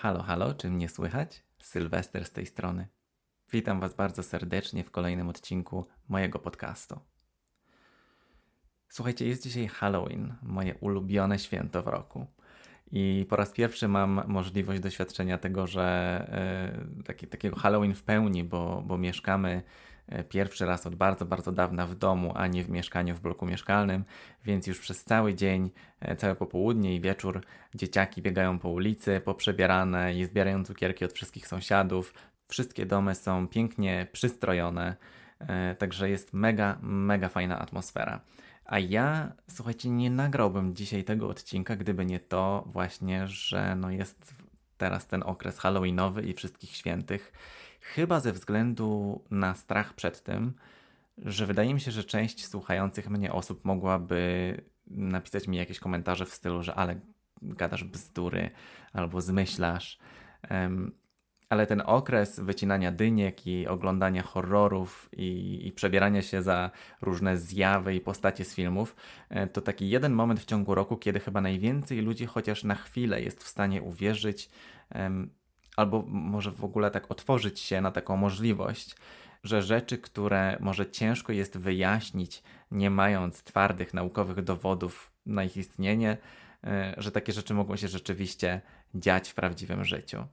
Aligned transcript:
Halo, 0.00 0.22
halo, 0.22 0.54
czy 0.54 0.70
mnie 0.70 0.88
słychać? 0.88 1.42
Sylwester 1.58 2.24
z 2.24 2.30
tej 2.30 2.46
strony. 2.46 2.88
Witam 3.52 3.80
Was 3.80 3.94
bardzo 3.94 4.22
serdecznie 4.22 4.84
w 4.84 4.90
kolejnym 4.90 5.28
odcinku 5.28 5.86
mojego 6.08 6.38
podcastu. 6.38 7.00
Słuchajcie, 8.88 9.28
jest 9.28 9.42
dzisiaj 9.42 9.68
Halloween, 9.68 10.34
moje 10.42 10.74
ulubione 10.74 11.38
święto 11.38 11.82
w 11.82 11.86
roku. 11.86 12.26
I 12.92 13.26
po 13.28 13.36
raz 13.36 13.52
pierwszy 13.52 13.88
mam 13.88 14.22
możliwość 14.26 14.80
doświadczenia 14.80 15.38
tego, 15.38 15.66
że 15.66 16.26
yy, 16.96 17.04
taki, 17.04 17.26
takiego 17.26 17.56
Halloween 17.56 17.94
w 17.94 18.02
pełni, 18.02 18.44
bo, 18.44 18.82
bo 18.86 18.98
mieszkamy 18.98 19.62
pierwszy 20.28 20.66
raz 20.66 20.86
od 20.86 20.94
bardzo, 20.94 21.24
bardzo 21.24 21.52
dawna 21.52 21.86
w 21.86 21.94
domu, 21.94 22.32
a 22.34 22.46
nie 22.46 22.64
w 22.64 22.70
mieszkaniu 22.70 23.14
w 23.14 23.20
bloku 23.20 23.46
mieszkalnym, 23.46 24.04
więc 24.44 24.66
już 24.66 24.80
przez 24.80 25.04
cały 25.04 25.34
dzień, 25.34 25.70
e, 26.00 26.16
całe 26.16 26.34
popołudnie 26.34 26.94
i 26.94 27.00
wieczór 27.00 27.44
dzieciaki 27.74 28.22
biegają 28.22 28.58
po 28.58 28.68
ulicy, 28.68 29.20
poprzebierane 29.24 30.14
i 30.14 30.24
zbierają 30.24 30.64
cukierki 30.64 31.04
od 31.04 31.12
wszystkich 31.12 31.46
sąsiadów. 31.46 32.14
Wszystkie 32.48 32.86
domy 32.86 33.14
są 33.14 33.48
pięknie 33.48 34.06
przystrojone, 34.12 34.96
e, 35.40 35.74
także 35.74 36.10
jest 36.10 36.32
mega, 36.32 36.78
mega 36.82 37.28
fajna 37.28 37.58
atmosfera. 37.58 38.20
A 38.64 38.78
ja, 38.78 39.32
słuchajcie, 39.50 39.90
nie 39.90 40.10
nagrałbym 40.10 40.74
dzisiaj 40.74 41.04
tego 41.04 41.28
odcinka, 41.28 41.76
gdyby 41.76 42.06
nie 42.06 42.20
to 42.20 42.64
właśnie, 42.66 43.26
że 43.26 43.76
no 43.76 43.90
jest 43.90 44.34
teraz 44.78 45.06
ten 45.06 45.22
okres 45.22 45.58
halloweenowy 45.58 46.22
i 46.22 46.34
wszystkich 46.34 46.76
świętych. 46.76 47.32
Chyba 47.94 48.20
ze 48.20 48.32
względu 48.32 49.20
na 49.30 49.54
strach 49.54 49.94
przed 49.94 50.22
tym, 50.22 50.54
że 51.18 51.46
wydaje 51.46 51.74
mi 51.74 51.80
się, 51.80 51.90
że 51.90 52.04
część 52.04 52.46
słuchających 52.46 53.10
mnie 53.10 53.32
osób 53.32 53.64
mogłaby 53.64 54.54
napisać 54.86 55.48
mi 55.48 55.56
jakieś 55.56 55.78
komentarze 55.78 56.26
w 56.26 56.34
stylu, 56.34 56.62
że 56.62 56.74
ale 56.74 57.00
gadasz 57.42 57.84
bzdury 57.84 58.50
albo 58.92 59.20
zmyślasz. 59.20 59.98
Um, 60.50 60.92
ale 61.48 61.66
ten 61.66 61.82
okres 61.86 62.40
wycinania 62.40 62.92
dyniek 62.92 63.46
i 63.46 63.66
oglądania 63.66 64.22
horrorów 64.22 65.08
i, 65.12 65.60
i, 65.66 65.72
przebierania 65.72 66.22
się 66.22 66.42
za 66.42 66.70
różne 67.02 67.38
zjawy 67.38 67.94
i 67.94 68.00
postacie 68.00 68.44
z 68.44 68.54
filmów, 68.54 68.96
e, 69.28 69.46
to 69.46 69.60
taki 69.60 69.88
jeden 69.88 70.12
moment 70.12 70.40
w 70.40 70.44
ciągu 70.44 70.74
roku, 70.74 70.96
kiedy 70.96 71.20
chyba 71.20 71.40
najwięcej 71.40 72.00
ludzi 72.00 72.26
chociaż 72.26 72.64
na 72.64 72.74
chwilę 72.74 73.22
jest 73.22 73.44
w 73.44 73.48
stanie 73.48 73.82
uwierzyć 73.82 74.50
albo 75.78 76.04
może 76.06 76.50
w 76.50 76.64
ogóle 76.64 76.90
tak 76.90 77.10
otworzyć 77.10 77.60
się 77.60 77.80
na 77.80 77.90
taką 77.90 78.16
możliwość, 78.16 78.96
że 79.44 79.62
rzeczy, 79.62 79.98
które 79.98 80.56
może 80.60 80.90
ciężko 80.90 81.32
jest 81.32 81.58
wyjaśnić, 81.58 82.42
nie 82.70 82.90
mając 82.90 83.42
twardych 83.42 83.94
naukowych 83.94 84.42
dowodów 84.42 85.12
na 85.26 85.44
ich 85.44 85.56
istnienie, 85.56 86.16
e, 86.64 86.94
że 86.96 87.10
takie 87.12 87.32
rzeczy 87.32 87.54
mogą 87.54 87.76
się 87.76 87.88
rzeczywiście 87.88 88.60
dziać 88.94 89.28
w 89.28 89.34
prawdziwym 89.34 89.84
życiu. 89.84 90.24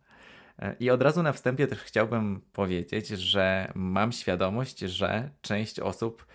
E, 0.59 0.75
I 0.79 0.89
od 0.89 1.01
razu 1.01 1.23
na 1.23 1.33
wstępie 1.33 1.67
też 1.67 1.79
chciałbym 1.79 2.41
powiedzieć, 2.53 3.07
że 3.07 3.71
mam 3.75 4.11
świadomość, 4.11 4.79
że 4.79 5.29
część 5.41 5.79
osób 5.79 6.25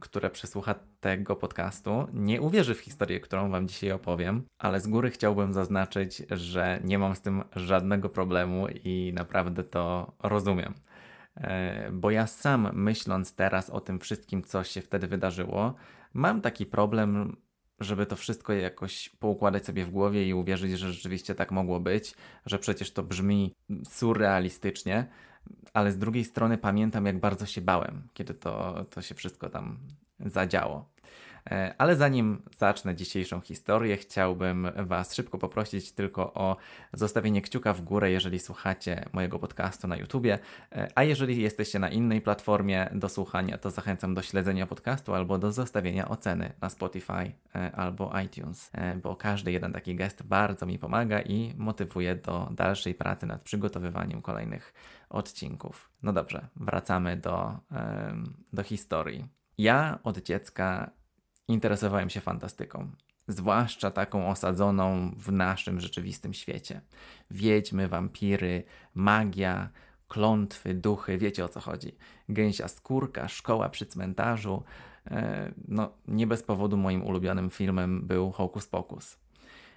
które 0.00 0.30
przesłucha 0.30 0.74
tego 1.00 1.36
podcastu, 1.36 2.06
nie 2.12 2.40
uwierzy 2.40 2.74
w 2.74 2.80
historię, 2.80 3.20
którą 3.20 3.50
Wam 3.50 3.68
dzisiaj 3.68 3.92
opowiem, 3.92 4.42
ale 4.58 4.80
z 4.80 4.86
góry 4.86 5.10
chciałbym 5.10 5.52
zaznaczyć, 5.52 6.22
że 6.30 6.80
nie 6.84 6.98
mam 6.98 7.16
z 7.16 7.20
tym 7.20 7.44
żadnego 7.56 8.08
problemu 8.08 8.66
i 8.68 9.12
naprawdę 9.14 9.64
to 9.64 10.12
rozumiem. 10.22 10.74
E, 11.36 11.90
bo 11.92 12.10
ja 12.10 12.26
sam 12.26 12.70
myśląc 12.72 13.34
teraz 13.34 13.70
o 13.70 13.80
tym 13.80 14.00
wszystkim, 14.00 14.42
co 14.42 14.64
się 14.64 14.80
wtedy 14.80 15.06
wydarzyło, 15.06 15.74
mam 16.14 16.40
taki 16.40 16.66
problem, 16.66 17.36
żeby 17.80 18.06
to 18.06 18.16
wszystko 18.16 18.52
jakoś 18.52 19.08
poukładać 19.08 19.66
sobie 19.66 19.84
w 19.84 19.90
głowie 19.90 20.28
i 20.28 20.34
uwierzyć, 20.34 20.78
że 20.78 20.92
rzeczywiście 20.92 21.34
tak 21.34 21.52
mogło 21.52 21.80
być, 21.80 22.14
że 22.46 22.58
przecież 22.58 22.92
to 22.92 23.02
brzmi 23.02 23.54
surrealistycznie, 23.88 25.06
ale 25.72 25.92
z 25.92 25.98
drugiej 25.98 26.24
strony 26.24 26.58
pamiętam, 26.58 27.06
jak 27.06 27.20
bardzo 27.20 27.46
się 27.46 27.60
bałem, 27.60 28.08
kiedy 28.14 28.34
to, 28.34 28.84
to 28.90 29.02
się 29.02 29.14
wszystko 29.14 29.48
tam 29.50 29.78
zadziało. 30.20 30.88
E, 31.50 31.74
ale 31.78 31.96
zanim 31.96 32.42
zacznę 32.58 32.94
dzisiejszą 32.94 33.40
historię, 33.40 33.96
chciałbym 33.96 34.68
Was 34.76 35.14
szybko 35.14 35.38
poprosić 35.38 35.92
tylko 35.92 36.34
o 36.34 36.56
zostawienie 36.92 37.42
kciuka 37.42 37.72
w 37.72 37.80
górę, 37.80 38.10
jeżeli 38.10 38.38
słuchacie 38.38 39.04
mojego 39.12 39.38
podcastu 39.38 39.88
na 39.88 39.96
YouTubie, 39.96 40.38
e, 40.72 40.88
a 40.94 41.04
jeżeli 41.04 41.42
jesteście 41.42 41.78
na 41.78 41.88
innej 41.88 42.20
platformie 42.20 42.90
do 42.94 43.08
słuchania, 43.08 43.58
to 43.58 43.70
zachęcam 43.70 44.14
do 44.14 44.22
śledzenia 44.22 44.66
podcastu 44.66 45.14
albo 45.14 45.38
do 45.38 45.52
zostawienia 45.52 46.08
oceny 46.08 46.52
na 46.60 46.70
Spotify 46.70 47.32
e, 47.54 47.72
albo 47.72 48.12
iTunes, 48.24 48.70
bo 49.02 49.16
każdy 49.16 49.52
jeden 49.52 49.72
taki 49.72 49.96
gest 49.96 50.22
bardzo 50.22 50.66
mi 50.66 50.78
pomaga 50.78 51.20
i 51.20 51.54
motywuje 51.56 52.14
do 52.14 52.48
dalszej 52.50 52.94
pracy 52.94 53.26
nad 53.26 53.42
przygotowywaniem 53.42 54.22
kolejnych 54.22 54.74
odcinków. 55.10 55.90
No 56.02 56.12
dobrze, 56.12 56.48
wracamy 56.56 57.16
do, 57.16 57.58
do 58.52 58.62
historii. 58.62 59.28
Ja 59.58 59.98
od 60.02 60.18
dziecka 60.18 60.90
interesowałem 61.48 62.10
się 62.10 62.20
fantastyką, 62.20 62.90
zwłaszcza 63.28 63.90
taką 63.90 64.30
osadzoną 64.30 65.14
w 65.16 65.32
naszym 65.32 65.80
rzeczywistym 65.80 66.34
świecie. 66.34 66.80
Wiedźmy, 67.30 67.88
wampiry, 67.88 68.64
magia, 68.94 69.70
klątwy, 70.08 70.74
duchy, 70.74 71.18
wiecie 71.18 71.44
o 71.44 71.48
co 71.48 71.60
chodzi. 71.60 71.96
Gęsia 72.28 72.68
skórka, 72.68 73.28
szkoła 73.28 73.68
przy 73.68 73.86
cmentarzu. 73.86 74.62
E, 75.06 75.52
no, 75.68 75.92
nie 76.08 76.26
bez 76.26 76.42
powodu 76.42 76.76
moim 76.76 77.02
ulubionym 77.02 77.50
filmem 77.50 78.06
był 78.06 78.30
Hokus 78.30 78.66
Pokus. 78.66 79.18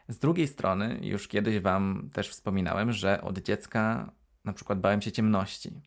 Z 0.08 0.18
drugiej 0.18 0.48
strony, 0.48 1.00
już 1.02 1.28
kiedyś 1.28 1.60
Wam 1.60 2.10
też 2.14 2.30
wspominałem, 2.30 2.92
że 2.92 3.22
od 3.22 3.38
dziecka 3.38 4.12
na 4.46 4.54
przykład 4.54 4.80
bałem 4.80 5.02
się 5.02 5.12
ciemności. 5.12 5.82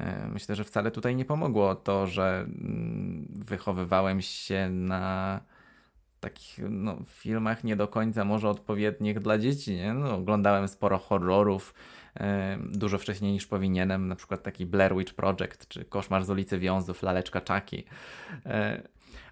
E, 0.00 0.28
myślę, 0.28 0.54
że 0.54 0.64
wcale 0.64 0.90
tutaj 0.90 1.16
nie 1.16 1.24
pomogło 1.24 1.74
to, 1.74 2.06
że 2.06 2.46
mm, 2.48 3.28
wychowywałem 3.30 4.22
się 4.22 4.70
na 4.70 5.40
takich 6.20 6.58
no, 6.70 6.96
filmach 7.06 7.64
nie 7.64 7.76
do 7.76 7.88
końca 7.88 8.24
może 8.24 8.48
odpowiednich 8.48 9.20
dla 9.20 9.38
dzieci. 9.38 9.76
Nie? 9.76 9.94
No, 9.94 10.14
oglądałem 10.14 10.68
sporo 10.68 10.98
horrorów, 10.98 11.74
e, 12.20 12.58
dużo 12.72 12.98
wcześniej 12.98 13.32
niż 13.32 13.46
powinienem, 13.46 14.08
na 14.08 14.16
przykład 14.16 14.42
taki 14.42 14.66
Blair 14.66 14.96
Witch 14.96 15.14
Project, 15.14 15.68
czy 15.68 15.84
Koszmar 15.84 16.24
z 16.24 16.30
ulicy 16.30 16.58
Wiązów, 16.58 17.02
Laleczka 17.02 17.40
Czaki. 17.40 17.84
E, 18.46 18.82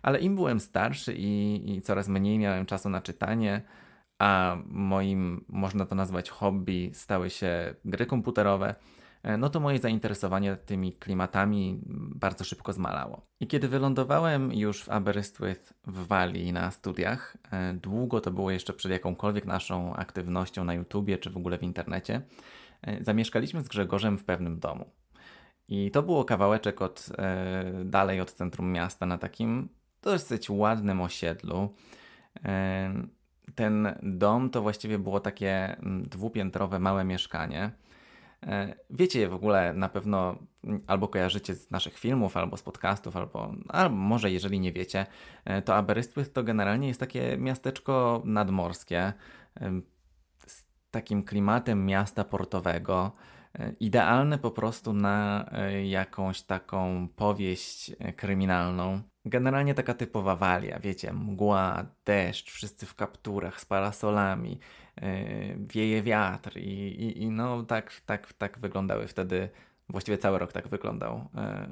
ale 0.03 0.21
im 0.21 0.35
byłem 0.35 0.61
starszy 0.61 1.15
i, 1.17 1.63
i 1.77 1.83
coraz 1.83 2.09
mniej 2.09 2.39
miałem 2.39 2.67
czasu 2.67 2.89
na 2.89 3.01
czytanie, 3.01 3.63
a 4.19 4.57
moim, 4.67 5.45
można 5.49 5.87
to 5.87 5.95
nazwać 5.95 6.31
hobby, 6.31 6.91
stały 6.95 7.31
się 7.31 7.75
gry 7.85 8.07
komputerowe, 8.07 8.75
no 9.39 9.49
to 9.49 9.61
moje 9.61 9.79
zainteresowanie 9.79 10.57
tymi 10.57 10.93
klimatami 10.93 11.81
bardzo 12.15 12.45
szybko 12.45 12.73
zmalało. 12.73 13.27
I 13.41 13.47
kiedy 13.47 13.69
wylądowałem 13.69 14.53
już 14.53 14.85
w 14.85 14.91
Aberystwyth 14.91 15.73
w 15.87 16.07
Walii 16.07 16.53
na 16.53 16.71
studiach, 16.71 17.37
e, 17.51 17.75
długo 17.75 18.21
to 18.21 18.31
było 18.31 18.51
jeszcze 18.51 18.73
przed 18.73 18.93
jakąkolwiek 18.93 19.47
naszą 19.47 19.97
aktywnością 19.97 20.65
na 20.65 20.75
YouTubie 20.75 21.19
czy 21.19 21.31
w 21.31 21.37
ogóle 21.37 21.59
w 21.59 21.63
internecie, 21.63 22.23
e, 22.83 23.05
zamieszkaliśmy 23.05 23.63
z 23.63 23.69
Grzegorzem 23.69 24.19
w 24.19 24.25
pewnym 24.25 24.61
domu. 24.61 24.91
I 25.69 25.91
to 25.91 26.03
było 26.03 26.25
kawałeczek 26.25 26.83
od, 26.83 27.09
dalej 27.85 28.21
od 28.21 28.33
centrum 28.33 28.73
miasta 28.73 29.07
na 29.07 29.19
takim 29.19 29.69
dosyć 30.03 30.51
ładnym 30.51 31.01
osiedlu. 31.01 31.75
Ten 33.55 33.99
dom 34.03 34.51
to 34.51 34.63
właściwie 34.63 34.99
było 34.99 35.21
takie 35.21 35.77
dwupiętrowe 36.03 36.79
małe 36.79 37.05
mieszkanie 37.05 37.71
E, 37.71 37.84
wiecie 38.91 39.21
je 39.21 39.29
w 39.29 39.35
ogóle 39.35 39.75
na 39.75 39.89
pewno 39.89 40.39
albo 40.87 41.09
kojarzycie 41.09 41.55
z 41.55 41.71
naszych 41.71 41.99
filmów, 41.99 42.37
albo 42.37 42.57
z 42.57 42.63
podcastów, 42.63 43.17
albo, 43.17 43.55
albo 43.69 43.97
może 43.97 44.31
jeżeli 44.31 44.61
nie 44.61 44.73
wiecie, 44.73 45.07
e, 45.45 45.63
to 45.63 45.77
Aberystwyth 45.77 46.33
to 46.33 46.43
generalnie 46.43 46.89
jest 46.89 47.01
takie 47.01 47.37
miasteczko 47.37 48.23
nadmorskie 48.25 49.13
z 50.47 50.65
takim 50.91 51.23
klimatem 51.23 51.87
miasta 51.87 52.25
portowego. 52.25 53.13
E, 53.59 53.73
idealne 53.81 54.39
po 54.39 54.51
prostu 54.51 54.93
na 54.93 55.51
jakąś 55.85 56.43
taką 56.43 57.09
powieść 57.17 57.93
kryminalną. 58.17 59.03
Generalnie 59.25 59.75
taka 59.75 59.95
typowa 59.95 60.37
walia, 60.37 60.79
wiecie, 60.79 61.13
mgła, 61.13 61.87
deszcz, 62.05 62.51
wszyscy 62.51 62.87
w 62.87 62.95
kapturach 62.95 63.61
z 63.61 63.65
parasolami, 63.65 64.59
wieje 65.57 66.03
wiatr 66.03 66.57
i, 66.57 66.61
i, 66.61 67.23
i, 67.23 67.31
no 67.31 67.63
tak, 67.63 67.93
tak, 68.07 68.33
tak 68.33 68.59
wyglądały 68.59 69.07
wtedy, 69.07 69.49
właściwie 69.89 70.19
cały 70.19 70.39
rok 70.39 70.53
tak 70.53 70.69
wyglądał 70.69 71.29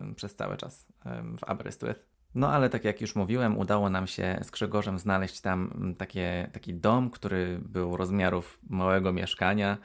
yy, 0.06 0.14
przez 0.14 0.34
cały 0.34 0.56
czas 0.56 0.86
yy, 1.04 1.12
w 1.36 1.44
Aberystwyth. 1.44 2.12
No 2.34 2.52
ale 2.52 2.70
tak 2.70 2.84
jak 2.84 3.00
już 3.00 3.16
mówiłem, 3.16 3.58
udało 3.58 3.90
nam 3.90 4.06
się 4.06 4.38
z 4.42 4.50
Grzegorzem 4.50 4.98
znaleźć 4.98 5.40
tam 5.40 5.94
takie, 5.98 6.50
taki 6.52 6.74
dom, 6.74 7.10
który 7.10 7.60
był 7.62 7.96
rozmiarów 7.96 8.58
małego 8.70 9.12
mieszkania, 9.12 9.78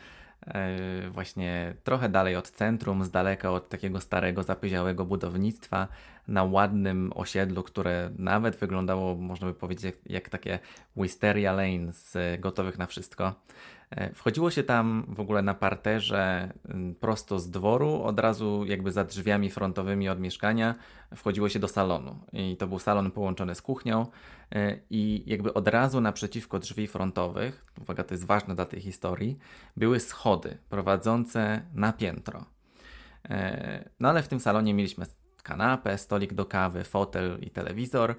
właśnie 1.09 1.73
trochę 1.83 2.09
dalej 2.09 2.35
od 2.35 2.51
centrum, 2.51 3.03
z 3.03 3.11
daleka 3.11 3.51
od 3.51 3.69
takiego 3.69 3.99
starego, 3.99 4.43
zapyziałego 4.43 5.05
budownictwa, 5.05 5.87
na 6.27 6.43
ładnym 6.43 7.11
osiedlu, 7.15 7.63
które 7.63 8.09
nawet 8.17 8.55
wyglądało, 8.55 9.15
można 9.15 9.47
by 9.47 9.53
powiedzieć, 9.53 9.83
jak, 9.83 9.95
jak 10.05 10.29
takie 10.29 10.59
Wisteria 10.95 11.53
Lane 11.53 11.91
z 11.91 12.41
Gotowych 12.41 12.77
na 12.77 12.87
Wszystko. 12.87 13.35
E, 13.89 14.13
wchodziło 14.13 14.51
się 14.51 14.63
tam 14.63 15.05
w 15.07 15.19
ogóle 15.19 15.41
na 15.41 15.53
parterze 15.53 16.53
prosto 16.99 17.39
z 17.39 17.49
dworu, 17.49 18.03
od 18.03 18.19
razu 18.19 18.65
jakby 18.65 18.91
za 18.91 19.03
drzwiami 19.03 19.49
frontowymi 19.49 20.09
od 20.09 20.19
mieszkania 20.19 20.75
wchodziło 21.15 21.49
się 21.49 21.59
do 21.59 21.67
salonu. 21.67 22.19
I 22.33 22.57
to 22.57 22.67
był 22.67 22.79
salon 22.79 23.11
połączony 23.11 23.55
z 23.55 23.61
kuchnią 23.61 24.05
e, 24.51 24.79
i 24.89 25.23
jakby 25.25 25.53
od 25.53 25.67
razu 25.67 26.01
naprzeciwko 26.01 26.59
drzwi 26.59 26.87
frontowych, 26.87 27.65
uwaga, 27.81 28.03
to 28.03 28.13
jest 28.13 28.25
ważne 28.25 28.55
dla 28.55 28.65
tej 28.65 28.81
historii, 28.81 29.37
były 29.77 29.99
schody 29.99 30.57
prowadzące 30.69 31.61
na 31.73 31.93
piętro. 31.93 32.45
E, 33.29 33.89
no 33.99 34.09
ale 34.09 34.23
w 34.23 34.27
tym 34.27 34.39
salonie 34.39 34.73
mieliśmy 34.73 35.05
kanapę, 35.47 35.97
stolik 35.97 36.33
do 36.33 36.45
kawy, 36.45 36.83
fotel 36.83 37.37
i 37.41 37.49
telewizor. 37.49 38.15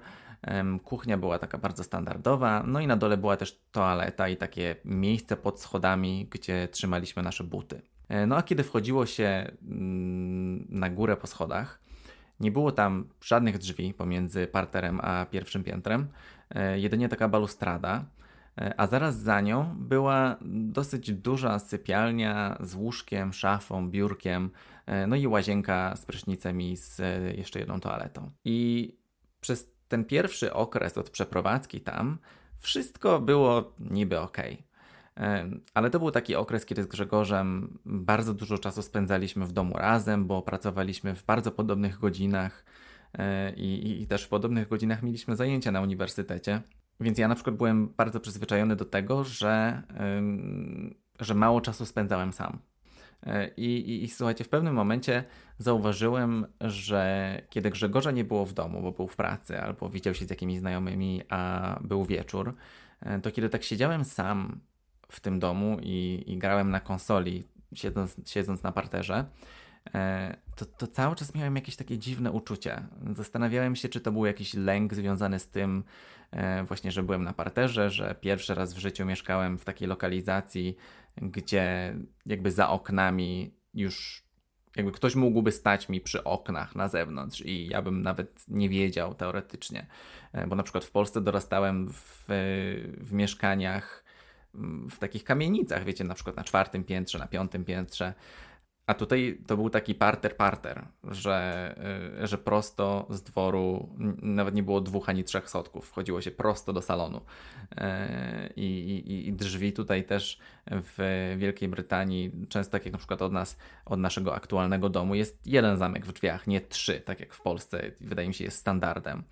Kuchnia 0.83 1.17
była 1.17 1.39
taka 1.39 1.57
bardzo 1.57 1.83
standardowa, 1.83 2.63
no 2.67 2.79
i 2.79 2.87
na 2.87 2.97
dole 2.97 3.17
była 3.17 3.37
też 3.37 3.59
toaleta 3.71 4.29
i 4.29 4.37
takie 4.37 4.75
miejsce 4.85 5.37
pod 5.37 5.61
schodami, 5.61 6.27
gdzie 6.31 6.67
trzymaliśmy 6.67 7.23
nasze 7.23 7.43
buty. 7.43 7.81
E, 8.09 8.25
no 8.25 8.37
a 8.37 8.43
kiedy 8.43 8.63
wchodziło 8.63 9.05
się 9.05 9.51
mm, 9.61 10.65
na 10.69 10.89
górę 10.89 11.17
po 11.17 11.27
schodach, 11.27 11.79
nie 12.39 12.51
było 12.51 12.71
tam 12.71 13.09
żadnych 13.21 13.57
drzwi 13.57 13.93
pomiędzy 13.93 14.47
parterem 14.47 14.99
a 15.03 15.25
pierwszym 15.25 15.63
piętrem, 15.63 16.07
e, 16.49 16.79
jedynie 16.79 17.09
taka 17.09 17.29
balustrada, 17.29 18.05
e, 18.57 18.79
a 18.79 18.87
zaraz 18.87 19.15
za 19.19 19.41
nią 19.41 19.75
była 19.77 20.37
dosyć 20.71 21.11
duża 21.11 21.59
sypialnia 21.59 22.57
z 22.59 22.75
łóżkiem, 22.75 23.33
szafą, 23.33 23.89
biurkiem, 23.89 24.49
no 25.07 25.15
i 25.15 25.27
łazienka 25.27 25.95
z 25.95 26.05
prysznicem 26.05 26.61
i 26.61 26.77
z 26.77 27.01
jeszcze 27.37 27.59
jedną 27.59 27.79
toaletą. 27.79 28.31
I 28.45 28.97
przez 29.41 29.71
ten 29.87 30.05
pierwszy 30.05 30.53
okres 30.53 30.97
od 30.97 31.09
przeprowadzki 31.09 31.81
tam, 31.81 32.17
wszystko 32.59 33.19
było 33.19 33.73
niby 33.79 34.19
ok. 34.19 34.37
Ale 35.73 35.89
to 35.89 35.99
był 35.99 36.11
taki 36.11 36.35
okres, 36.35 36.65
kiedy 36.65 36.83
z 36.83 36.87
Grzegorzem 36.87 37.79
bardzo 37.85 38.33
dużo 38.33 38.57
czasu 38.57 38.81
spędzaliśmy 38.81 39.45
w 39.45 39.51
domu 39.51 39.77
razem, 39.77 40.27
bo 40.27 40.41
pracowaliśmy 40.41 41.15
w 41.15 41.25
bardzo 41.25 41.51
podobnych 41.51 41.99
godzinach 41.99 42.65
e, 43.13 43.53
i, 43.53 44.01
i 44.01 44.07
też 44.07 44.23
w 44.23 44.29
podobnych 44.29 44.67
godzinach 44.67 45.03
mieliśmy 45.03 45.35
zajęcia 45.35 45.71
na 45.71 45.81
uniwersytecie. 45.81 46.61
Więc 46.99 47.17
ja 47.17 47.27
na 47.27 47.35
przykład 47.35 47.55
byłem 47.55 47.87
bardzo 47.97 48.19
przyzwyczajony 48.19 48.75
do 48.75 48.85
tego, 48.85 49.23
że, 49.23 49.83
że 51.19 51.33
mało 51.33 51.61
czasu 51.61 51.85
spędzałem 51.85 52.33
sam. 52.33 52.59
E, 53.23 53.47
I, 53.57 53.65
i, 53.65 54.03
I, 54.03 54.09
słuchajcie, 54.09 54.43
w 54.43 54.49
pewnym 54.49 54.73
momencie 54.73 55.23
zauważyłem, 55.57 56.45
że 56.61 57.41
kiedy 57.49 57.69
Grzegorza 57.69 58.11
nie 58.11 58.23
było 58.23 58.45
w 58.45 58.53
domu, 58.53 58.81
bo 58.81 58.91
był 58.91 59.07
w 59.07 59.15
pracy 59.15 59.61
albo 59.61 59.89
widział 59.89 60.13
się 60.13 60.25
z 60.25 60.29
jakimiś 60.29 60.59
znajomymi, 60.59 61.21
a 61.29 61.79
był 61.81 62.05
wieczór, 62.05 62.55
e, 63.01 63.19
to 63.19 63.31
kiedy 63.31 63.49
tak 63.49 63.63
siedziałem 63.63 64.05
sam 64.05 64.59
w 65.11 65.19
tym 65.19 65.39
domu 65.39 65.77
i, 65.81 66.23
i 66.27 66.37
grałem 66.37 66.69
na 66.69 66.79
konsoli, 66.79 67.43
siedząc, 67.73 68.15
siedząc 68.25 68.63
na 68.63 68.71
parterze, 68.71 69.25
e, 69.93 70.37
to, 70.55 70.65
to 70.65 70.87
cały 70.87 71.15
czas 71.15 71.35
miałem 71.35 71.55
jakieś 71.55 71.75
takie 71.75 71.97
dziwne 71.97 72.31
uczucie. 72.31 72.83
Zastanawiałem 73.11 73.75
się, 73.75 73.89
czy 73.89 74.01
to 74.01 74.11
był 74.11 74.25
jakiś 74.25 74.53
lęk 74.53 74.93
związany 74.93 75.39
z 75.39 75.47
tym, 75.47 75.83
właśnie, 76.67 76.91
że 76.91 77.03
byłem 77.03 77.23
na 77.23 77.33
parterze, 77.33 77.89
że 77.89 78.15
pierwszy 78.21 78.55
raz 78.55 78.73
w 78.73 78.77
życiu 78.77 79.05
mieszkałem 79.05 79.57
w 79.57 79.65
takiej 79.65 79.87
lokalizacji, 79.87 80.75
gdzie 81.21 81.95
jakby 82.25 82.51
za 82.51 82.69
oknami 82.69 83.53
już 83.73 84.23
jakby 84.75 84.91
ktoś 84.91 85.15
mógłby 85.15 85.51
stać 85.51 85.89
mi 85.89 86.01
przy 86.01 86.23
oknach 86.23 86.75
na 86.75 86.87
zewnątrz 86.87 87.41
i 87.41 87.67
ja 87.67 87.81
bym 87.81 88.01
nawet 88.01 88.45
nie 88.47 88.69
wiedział 88.69 89.15
teoretycznie, 89.15 89.87
e, 90.33 90.47
bo 90.47 90.55
na 90.55 90.63
przykład 90.63 90.85
w 90.85 90.91
Polsce 90.91 91.21
dorastałem 91.21 91.89
w, 91.93 92.25
w 92.97 93.13
mieszkaniach 93.13 94.03
w 94.89 94.97
takich 94.99 95.23
kamienicach, 95.23 95.83
wiecie, 95.83 96.03
na 96.03 96.13
przykład 96.13 96.35
na 96.35 96.43
czwartym 96.43 96.83
piętrze, 96.83 97.19
na 97.19 97.27
piątym 97.27 97.65
piętrze, 97.65 98.13
a 98.89 98.93
tutaj 98.93 99.37
to 99.47 99.57
był 99.57 99.69
taki 99.69 99.95
parter, 99.95 100.37
parter, 100.37 100.85
że, 101.03 101.75
y, 102.23 102.27
że 102.27 102.37
prosto 102.37 103.07
z 103.09 103.21
dworu 103.21 103.89
nawet 104.21 104.55
nie 104.55 104.63
było 104.63 104.81
dwóch 104.81 105.09
ani 105.09 105.23
trzech 105.23 105.49
schodków, 105.49 105.89
wchodziło 105.89 106.21
się 106.21 106.31
prosto 106.31 106.73
do 106.73 106.81
salonu. 106.81 107.21
E, 107.77 108.49
I, 108.55 108.89
i, 108.89 109.27
i 109.27 109.33
drzwi 109.33 109.73
tutaj 109.73 110.03
też 110.03 110.39
w 110.71 111.35
Wielkiej 111.37 111.69
Brytanii, 111.69 112.31
często 112.49 112.71
tak 112.71 112.85
jak 112.85 112.91
na 112.91 112.97
przykład 112.97 113.21
od 113.21 113.31
nas, 113.31 113.57
od 113.85 113.99
naszego 113.99 114.35
aktualnego 114.35 114.89
domu, 114.89 115.15
jest 115.15 115.39
jeden 115.45 115.77
zamek 115.77 116.05
w 116.05 116.11
drzwiach, 116.11 116.47
nie 116.47 116.61
trzy, 116.61 117.01
tak 117.01 117.19
jak 117.19 117.33
w 117.33 117.41
Polsce, 117.41 117.91
wydaje 118.01 118.27
mi 118.27 118.33
się, 118.33 118.43
jest 118.43 118.57
standardem. 118.57 119.23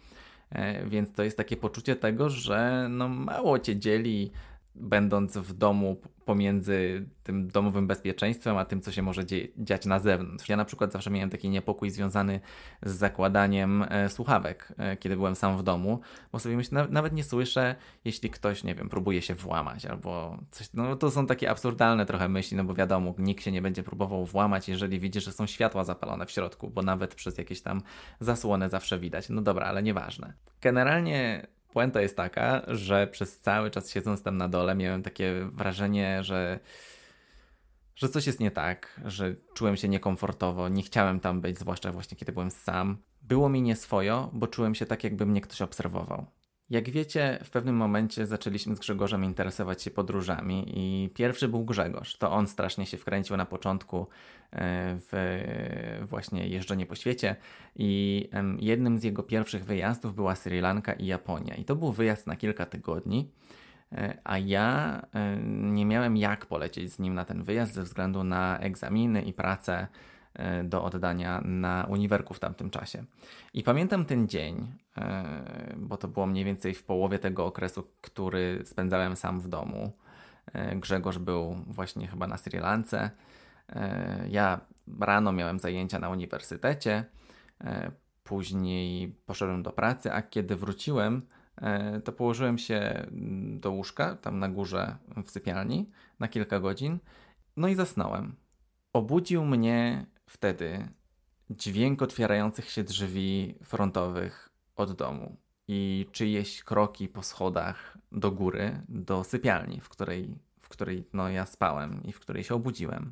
E, 0.50 0.86
więc 0.86 1.14
to 1.14 1.24
jest 1.24 1.38
takie 1.38 1.58
poczucie 1.58 1.96
tego, 1.96 2.30
że 2.30 2.88
no 2.90 3.08
mało 3.08 3.60
cię 3.60 3.76
dzieli 3.76 4.32
będąc 4.80 5.38
w 5.38 5.54
domu 5.54 6.02
pomiędzy 6.26 7.10
tym 7.24 7.48
domowym 7.48 7.88
bezpieczeństwem, 7.88 8.58
a 8.58 8.66
tym, 8.66 8.82
co 8.82 8.92
się 8.92 9.02
może 9.02 9.24
dziać 9.58 9.86
na 9.86 10.00
zewnątrz. 10.00 10.50
Ja 10.50 10.58
na 10.58 10.66
przykład 10.66 10.92
zawsze 10.92 11.10
miałem 11.10 11.30
taki 11.30 11.50
niepokój 11.50 11.90
związany 11.90 12.40
z 12.84 12.92
zakładaniem 12.92 13.86
e, 13.90 14.10
słuchawek, 14.10 14.74
e, 14.78 14.98
kiedy 14.98 15.16
byłem 15.16 15.36
sam 15.36 15.58
w 15.58 15.64
domu, 15.64 16.00
bo 16.32 16.40
sobie 16.40 16.58
myślę, 16.58 16.82
na, 16.82 16.88
nawet 16.88 17.14
nie 17.14 17.24
słyszę, 17.24 17.76
jeśli 18.06 18.30
ktoś, 18.30 18.64
nie 18.64 18.76
wiem, 18.76 18.90
próbuje 18.90 19.22
się 19.22 19.36
włamać 19.36 19.86
albo 19.86 20.38
coś. 20.52 20.70
No 20.74 20.96
to 20.96 21.12
są 21.12 21.26
takie 21.26 21.50
absurdalne 21.50 22.06
trochę 22.06 22.30
myśli, 22.30 22.58
no 22.58 22.64
bo 22.64 22.74
wiadomo, 22.74 23.14
nikt 23.18 23.44
się 23.44 23.52
nie 23.52 23.62
będzie 23.62 23.84
próbował 23.84 24.26
włamać, 24.26 24.70
jeżeli 24.70 25.00
widzi, 25.00 25.22
że 25.22 25.32
są 25.32 25.48
światła 25.48 25.84
zapalone 25.84 26.26
w 26.26 26.32
środku, 26.32 26.70
bo 26.70 26.82
nawet 26.82 27.16
przez 27.16 27.38
jakieś 27.38 27.62
tam 27.62 27.82
zasłony 28.20 28.70
zawsze 28.70 29.00
widać. 29.00 29.30
No 29.30 29.42
dobra, 29.42 29.66
ale 29.66 29.84
nieważne. 29.84 30.34
Generalnie 30.62 31.48
Puenta 31.74 32.02
jest 32.02 32.18
taka, 32.18 32.62
że 32.68 33.08
przez 33.08 33.40
cały 33.40 33.72
czas 33.72 33.92
siedząc 33.92 34.24
tam 34.24 34.38
na 34.38 34.48
dole 34.48 34.76
miałem 34.76 35.04
takie 35.04 35.50
wrażenie, 35.54 36.24
że, 36.24 36.60
że 37.96 38.10
coś 38.10 38.28
jest 38.28 38.40
nie 38.40 38.52
tak, 38.52 39.02
że 39.06 39.36
czułem 39.54 39.78
się 39.78 39.90
niekomfortowo, 39.90 40.70
nie 40.70 40.84
chciałem 40.84 41.20
tam 41.20 41.42
być, 41.42 41.60
zwłaszcza 41.60 41.92
właśnie 41.92 42.18
kiedy 42.18 42.32
byłem 42.32 42.52
sam. 42.52 42.98
Było 43.22 43.50
mi 43.50 43.62
nieswojo, 43.62 44.30
bo 44.34 44.48
czułem 44.48 44.76
się 44.76 44.86
tak, 44.86 45.04
jakby 45.04 45.26
mnie 45.26 45.42
ktoś 45.42 45.62
obserwował. 45.62 46.26
Jak 46.70 46.90
wiecie, 46.90 47.40
w 47.44 47.50
pewnym 47.50 47.76
momencie 47.76 48.26
zaczęliśmy 48.26 48.76
z 48.76 48.80
Grzegorzem 48.80 49.24
interesować 49.24 49.84
się 49.84 49.92
podróżami 49.92 50.64
i 50.76 51.10
pierwszy 51.10 51.48
był 51.48 51.66
Grzegorz. 51.66 52.18
To 52.18 52.32
on 52.32 52.48
strasznie 52.48 52.86
się 52.86 52.98
wkręcił 52.98 53.38
na 53.38 53.46
początku 53.46 53.98
e, 54.00 54.06
w 55.00 56.06
właśnie 56.10 56.48
jeżdżenie 56.48 56.86
po 56.86 56.96
świecie 56.96 57.36
i 57.76 58.30
jednym 58.60 59.00
z 59.00 59.04
jego 59.04 59.24
pierwszych 59.24 59.66
wyjazdów 59.66 60.16
była 60.16 60.36
Sri 60.36 60.62
Lanka 60.62 60.94
i 60.94 61.06
Japonia. 61.06 61.56
I 61.56 61.66
to 61.66 61.76
był 61.76 61.92
wyjazd 61.92 62.28
na 62.28 62.36
kilka 62.36 62.66
tygodni, 62.66 63.32
e, 63.92 64.18
a 64.24 64.38
ja 64.38 65.02
e, 65.14 65.38
nie 65.48 65.86
miałem 65.86 66.18
jak 66.18 66.46
polecieć 66.46 66.92
z 66.92 67.00
nim 67.00 67.14
na 67.14 67.26
ten 67.26 67.44
wyjazd 67.44 67.74
ze 67.74 67.84
względu 67.84 68.24
na 68.24 68.60
egzaminy 68.60 69.22
i 69.22 69.34
pracę 69.34 69.88
do 70.64 70.84
oddania 70.84 71.42
na 71.46 71.86
uniwerku 71.90 72.34
w 72.34 72.40
tamtym 72.40 72.70
czasie. 72.70 73.04
I 73.54 73.64
pamiętam 73.64 74.06
ten 74.06 74.28
dzień, 74.28 74.74
e, 74.98 75.74
bo 75.78 75.98
to 75.98 76.08
było 76.08 76.26
mniej 76.26 76.46
więcej 76.46 76.74
w 76.74 76.84
połowie 76.84 77.20
tego 77.20 77.46
okresu, 77.46 77.84
który 78.02 78.62
spędzałem 78.66 79.16
sam 79.16 79.40
w 79.42 79.48
domu. 79.48 79.92
E, 80.54 80.76
Grzegorz 80.76 81.18
był 81.18 81.56
właśnie 81.68 82.08
chyba 82.08 82.28
na 82.28 82.38
Sri 82.38 82.60
Lance. 82.60 83.12
Ja 84.30 84.60
rano 85.00 85.32
miałem 85.32 85.60
zajęcia 85.60 86.00
na 86.00 86.10
uniwersytecie, 86.10 87.06
później 88.24 89.16
poszedłem 89.26 89.64
do 89.64 89.72
pracy, 89.72 90.14
a 90.14 90.22
kiedy 90.22 90.56
wróciłem, 90.56 91.22
to 92.04 92.12
położyłem 92.12 92.58
się 92.58 93.08
do 93.60 93.72
łóżka, 93.72 94.16
tam 94.16 94.40
na 94.40 94.50
górze 94.50 94.98
w 95.26 95.32
sypialni, 95.32 95.90
na 96.20 96.28
kilka 96.28 96.60
godzin, 96.60 97.00
no 97.58 97.68
i 97.68 97.76
zasnąłem. 97.76 98.36
Obudził 98.94 99.46
mnie 99.46 100.06
wtedy 100.28 100.88
dźwięk 101.50 102.02
otwierających 102.02 102.70
się 102.70 102.84
drzwi 102.84 103.56
frontowych 103.64 104.50
od 104.76 104.92
domu 104.94 105.38
i 105.68 106.06
czyjeś 106.12 106.64
kroki 106.64 107.08
po 107.08 107.24
schodach 107.24 107.98
do 108.12 108.32
góry, 108.32 108.82
do 108.90 109.24
sypialni, 109.24 109.82
w 109.82 109.90
której, 109.90 110.36
w 110.62 110.70
której 110.70 111.08
no, 111.14 111.30
ja 111.30 111.46
spałem 111.46 112.04
i 112.04 112.12
w 112.12 112.20
której 112.20 112.44
się 112.44 112.56
obudziłem. 112.56 113.12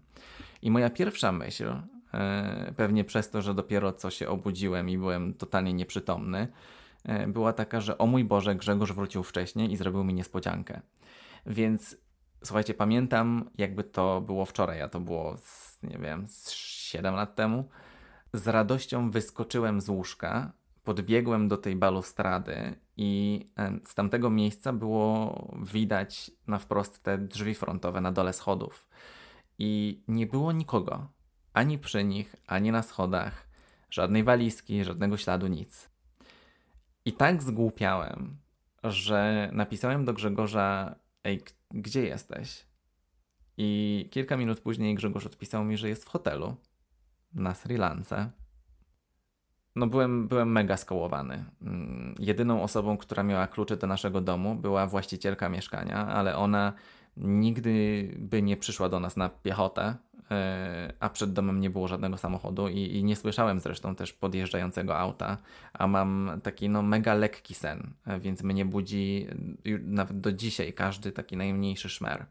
I 0.62 0.72
moja 0.72 0.90
pierwsza 0.90 1.32
myśl, 1.32 1.74
e, 2.14 2.74
pewnie 2.78 3.04
przez 3.04 3.30
to, 3.30 3.42
że 3.42 3.54
dopiero 3.54 3.94
co 3.94 4.10
się 4.10 4.30
obudziłem 4.30 4.90
i 4.90 4.98
byłem 4.98 5.34
totalnie 5.34 5.74
nieprzytomny, 5.74 6.48
e, 7.04 7.28
była 7.28 7.54
taka, 7.54 7.82
że 7.82 7.98
o 7.98 8.06
mój 8.06 8.24
Boże, 8.24 8.56
Grzegorz 8.56 8.94
wrócił 8.94 9.24
wcześniej 9.24 9.72
i 9.72 9.78
zrobił 9.78 10.04
mi 10.04 10.14
niespodziankę. 10.14 10.82
Więc 11.46 11.98
słuchajcie, 12.44 12.74
pamiętam 12.74 13.50
jakby 13.58 13.84
to 13.84 14.22
było 14.22 14.46
wczoraj, 14.46 14.82
a 14.82 14.90
to 14.90 15.00
było, 15.00 15.38
z, 15.38 15.80
nie 15.84 15.98
wiem, 15.98 16.28
z 16.28 16.52
7 16.86 17.16
lat 17.16 17.36
temu. 17.36 17.70
Z 18.34 18.48
radością 18.48 19.12
wyskoczyłem 19.12 19.82
z 19.82 19.90
łóżka, 19.90 20.54
podbiegłem 20.84 21.48
do 21.48 21.58
tej 21.58 21.76
balustrady 21.76 22.76
i 22.98 23.42
z 23.86 23.96
tamtego 23.96 24.30
miejsca 24.30 24.74
było 24.74 25.58
widać 25.64 26.32
na 26.48 26.60
wprost 26.60 27.04
te 27.04 27.18
drzwi 27.18 27.56
frontowe 27.56 28.02
na 28.02 28.12
dole 28.12 28.34
schodów. 28.34 28.90
I 29.58 30.04
nie 30.08 30.28
było 30.28 30.52
nikogo, 30.52 31.08
ani 31.54 31.78
przy 31.78 32.04
nich, 32.04 32.36
ani 32.48 32.72
na 32.72 32.84
schodach. 32.84 33.48
Żadnej 33.90 34.24
walizki, 34.24 34.84
żadnego 34.84 35.18
śladu, 35.18 35.48
nic. 35.48 35.90
I 37.06 37.14
tak 37.14 37.44
zgłupiałem, 37.44 38.38
że 38.84 39.50
napisałem 39.54 40.06
do 40.06 40.14
Grzegorza: 40.14 40.96
Ej, 41.24 41.44
gdzie 41.72 42.06
jesteś? 42.06 42.66
I 43.58 44.10
kilka 44.12 44.38
minut 44.38 44.60
później 44.60 44.96
Grzegorz 44.96 45.26
odpisał 45.26 45.66
mi, 45.66 45.78
że 45.78 45.90
jest 45.90 46.06
w 46.06 46.10
hotelu 46.10 46.56
na 47.36 47.54
Sri 47.54 47.78
Lance. 47.78 48.32
No 49.76 49.88
byłem, 49.88 50.28
byłem 50.28 50.52
mega 50.52 50.78
skołowany. 50.78 51.46
Mm, 51.62 52.16
jedyną 52.20 52.64
osobą, 52.64 52.98
która 52.98 53.24
miała 53.24 53.48
klucze 53.48 53.78
do 53.78 53.88
naszego 53.88 54.22
domu 54.22 54.56
była 54.56 54.88
właścicielka 54.88 55.50
mieszkania, 55.50 56.08
ale 56.08 56.38
ona 56.38 56.74
nigdy 57.18 58.10
by 58.18 58.42
nie 58.42 58.58
przyszła 58.58 58.90
do 58.90 59.00
nas 59.00 59.18
na 59.18 59.30
piechotę, 59.30 59.96
e, 60.32 60.94
a 61.00 61.10
przed 61.10 61.34
domem 61.34 61.60
nie 61.60 61.70
było 61.70 61.88
żadnego 61.88 62.18
samochodu 62.18 62.68
i, 62.68 62.80
i, 62.80 63.04
nie 63.04 63.16
słyszałem 63.16 63.60
zresztą 63.60 63.96
też 63.96 64.14
podjeżdżającego 64.14 64.98
auta, 64.98 65.38
a 65.74 65.88
mam 65.88 66.40
taki 66.44 66.70
no 66.70 66.82
mega 66.82 67.14
lekki 67.14 67.56
sen, 67.56 67.94
e, 68.06 68.20
więc 68.20 68.44
mnie 68.44 68.66
budzi 68.66 69.28
nawet 69.82 70.20
do 70.20 70.32
dzisiaj 70.32 70.74
każdy 70.74 71.12
taki 71.12 71.38
najmniejszy 71.38 71.90
szmer. 71.90 72.26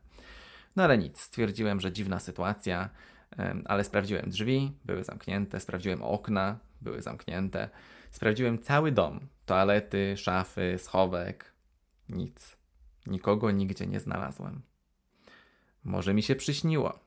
No 0.76 0.82
ale 0.82 0.98
nic, 0.98 1.20
stwierdziłem, 1.20 1.80
że 1.80 1.92
dziwna 1.92 2.20
sytuacja, 2.20 2.88
ale 3.64 3.84
sprawdziłem 3.84 4.30
drzwi, 4.30 4.72
były 4.84 5.04
zamknięte, 5.04 5.60
sprawdziłem 5.60 6.02
okna, 6.02 6.58
były 6.80 7.02
zamknięte, 7.02 7.68
sprawdziłem 8.10 8.58
cały 8.58 8.92
dom, 8.92 9.20
toalety, 9.46 10.16
szafy, 10.16 10.76
schowek, 10.78 11.52
nic. 12.08 12.56
Nikogo 13.06 13.50
nigdzie 13.50 13.86
nie 13.86 14.00
znalazłem. 14.00 14.62
Może 15.84 16.14
mi 16.14 16.22
się 16.22 16.34
przyśniło. 16.34 16.98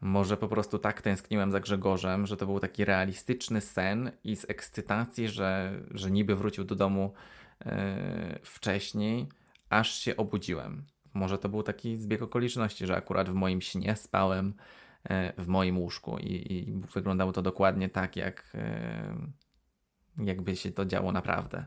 Może 0.00 0.36
po 0.36 0.48
prostu 0.48 0.78
tak 0.78 1.02
tęskniłem 1.02 1.52
za 1.52 1.60
Grzegorzem, 1.60 2.26
że 2.26 2.36
to 2.36 2.46
był 2.46 2.60
taki 2.60 2.84
realistyczny 2.84 3.60
sen 3.60 4.10
i 4.24 4.36
z 4.36 4.50
ekscytacji, 4.50 5.28
że, 5.28 5.80
że 5.90 6.10
niby 6.10 6.36
wrócił 6.36 6.64
do 6.64 6.74
domu 6.74 7.12
yy, 7.64 7.72
wcześniej, 8.42 9.28
aż 9.70 9.94
się 9.94 10.16
obudziłem. 10.16 10.84
Może 11.14 11.38
to 11.38 11.48
był 11.48 11.62
taki 11.62 11.96
zbieg 11.96 12.22
okoliczności, 12.22 12.86
że 12.86 12.96
akurat 12.96 13.30
w 13.30 13.34
moim 13.34 13.60
śnie 13.60 13.96
spałem 13.96 14.54
w 15.38 15.46
moim 15.46 15.78
łóżku 15.78 16.18
i, 16.18 16.52
i, 16.52 16.72
wyglądało 16.94 17.32
to 17.32 17.42
dokładnie 17.42 17.88
tak, 17.88 18.16
jak 18.16 18.56
yy, 20.18 20.26
jakby 20.26 20.56
się 20.56 20.70
to 20.70 20.84
działo 20.84 21.12
naprawdę. 21.12 21.64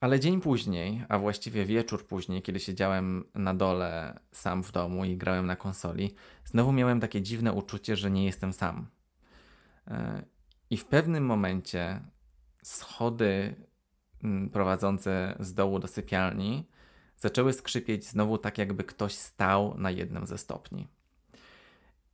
Ale 0.00 0.20
dzień 0.20 0.40
później, 0.40 1.04
a 1.08 1.18
właściwie 1.18 1.64
wieczór 1.64 2.06
później, 2.06 2.42
kiedy 2.42 2.60
siedziałem 2.60 3.24
na 3.34 3.54
dole 3.54 4.20
sam 4.32 4.62
w 4.62 4.72
domu 4.72 5.04
i 5.04 5.16
grałem 5.16 5.46
na 5.46 5.56
konsoli, 5.56 6.14
znowu 6.44 6.72
miałem 6.72 7.00
takie 7.00 7.22
dziwne 7.22 7.52
uczucie, 7.52 7.96
że 7.96 8.10
nie 8.10 8.24
jestem 8.24 8.52
sam. 8.52 8.86
E, 9.88 10.22
I 10.70 10.76
w 10.76 10.84
pewnym 10.84 11.26
momencie 11.26 12.00
schody 12.62 13.54
mm, 14.24 14.50
prowadzące 14.50 15.36
z 15.40 15.54
dołu 15.54 15.78
do 15.78 15.88
sypialni 15.88 16.68
zaczęły 17.16 17.52
skrzypieć 17.52 18.06
znowu 18.06 18.38
tak, 18.38 18.58
jakby 18.58 18.84
ktoś 18.84 19.14
stał 19.14 19.74
na 19.78 19.90
jednym 19.90 20.26
ze 20.26 20.38
stopni. 20.38 20.88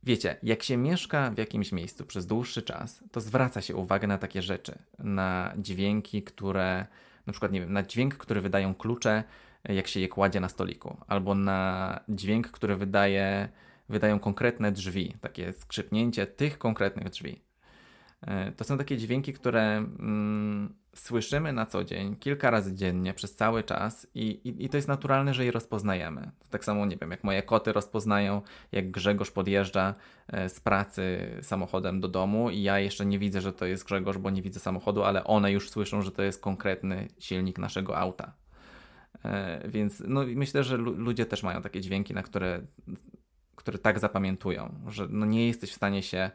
Wiecie, 0.07 0.37
jak 0.43 0.63
się 0.63 0.77
mieszka 0.77 1.31
w 1.31 1.37
jakimś 1.37 1.71
miejscu 1.71 2.05
przez 2.05 2.25
dłuższy 2.25 2.61
czas, 2.61 3.03
to 3.11 3.21
zwraca 3.21 3.61
się 3.61 3.75
uwagę 3.75 4.07
na 4.07 4.17
takie 4.17 4.41
rzeczy, 4.41 4.77
na 4.99 5.53
dźwięki, 5.57 6.23
które 6.23 6.85
na 7.25 7.33
przykład, 7.33 7.51
nie 7.51 7.59
wiem, 7.59 7.73
na 7.73 7.83
dźwięk, 7.83 8.17
który 8.17 8.41
wydają 8.41 8.75
klucze, 8.75 9.23
jak 9.63 9.87
się 9.87 9.99
je 9.99 10.07
kładzie 10.07 10.39
na 10.39 10.49
stoliku, 10.49 10.97
albo 11.07 11.35
na 11.35 11.99
dźwięk, 12.09 12.51
który 12.51 12.75
wydaje, 12.75 13.49
wydają 13.89 14.19
konkretne 14.19 14.71
drzwi, 14.71 15.13
takie 15.21 15.53
skrzypnięcie 15.53 16.27
tych 16.27 16.57
konkretnych 16.57 17.09
drzwi. 17.09 17.41
E, 18.21 18.51
to 18.51 18.63
są 18.63 18.77
takie 18.77 18.97
dźwięki, 18.97 19.33
które 19.33 19.77
mm, 19.77 20.75
słyszymy 20.95 21.53
na 21.53 21.65
co 21.65 21.83
dzień, 21.83 22.15
kilka 22.15 22.49
razy 22.49 22.75
dziennie, 22.75 23.13
przez 23.13 23.35
cały 23.35 23.63
czas 23.63 24.07
i, 24.15 24.27
i, 24.27 24.65
i, 24.65 24.69
to 24.69 24.77
jest 24.77 24.87
naturalne, 24.87 25.33
że 25.33 25.45
je 25.45 25.51
rozpoznajemy. 25.51 26.31
Tak 26.49 26.65
samo, 26.65 26.85
nie 26.85 26.97
wiem, 26.97 27.11
jak 27.11 27.23
moje 27.23 27.43
koty 27.43 27.73
rozpoznają, 27.73 28.41
jak 28.71 28.91
Grzegorz 28.91 29.31
podjeżdża 29.31 29.95
e, 30.27 30.49
z 30.49 30.59
pracy 30.59 31.31
samochodem 31.41 32.01
do 32.01 32.07
domu 32.07 32.49
i 32.49 32.61
ja 32.61 32.79
jeszcze 32.79 33.05
nie 33.05 33.19
widzę, 33.19 33.41
że 33.41 33.53
to 33.53 33.65
jest 33.65 33.85
Grzegorz, 33.85 34.17
bo 34.17 34.29
nie 34.29 34.41
widzę 34.41 34.59
samochodu, 34.59 35.03
ale 35.03 35.23
one 35.23 35.51
już 35.51 35.69
słyszą, 35.69 36.01
że 36.01 36.11
to 36.11 36.21
jest 36.21 36.41
konkretny 36.41 37.07
silnik 37.19 37.59
naszego 37.59 37.97
auta. 37.97 38.33
E, 39.25 39.67
więc 39.69 40.03
no, 40.07 40.23
myślę, 40.35 40.63
że 40.63 40.77
ludzie 40.77 41.25
też 41.25 41.43
mają 41.43 41.61
takie 41.61 41.81
dźwięki, 41.81 42.13
na 42.13 42.23
które, 42.23 42.61
które 43.55 43.79
tak 43.79 43.99
zapamiętują, 43.99 44.79
że 44.87 45.07
no, 45.09 45.25
nie 45.25 45.47
jesteś 45.47 45.71
w 45.71 45.75
stanie 45.75 46.03
się 46.03 46.31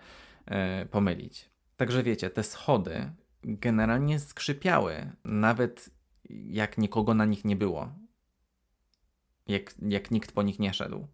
pomylić. 0.91 1.52
Także 1.83 2.03
wiecie, 2.03 2.31
te 2.31 2.43
schody 2.43 3.13
generalnie 3.45 4.21
skrzypiały, 4.21 5.13
nawet 5.25 5.91
jak 6.31 6.79
nikogo 6.79 7.15
na 7.15 7.25
nich 7.25 7.45
nie 7.45 7.57
było. 7.57 7.93
Jak, 9.49 9.75
jak 9.89 10.11
nikt 10.11 10.33
po 10.33 10.43
nich 10.43 10.59
nie 10.59 10.75
szedł. 10.75 11.07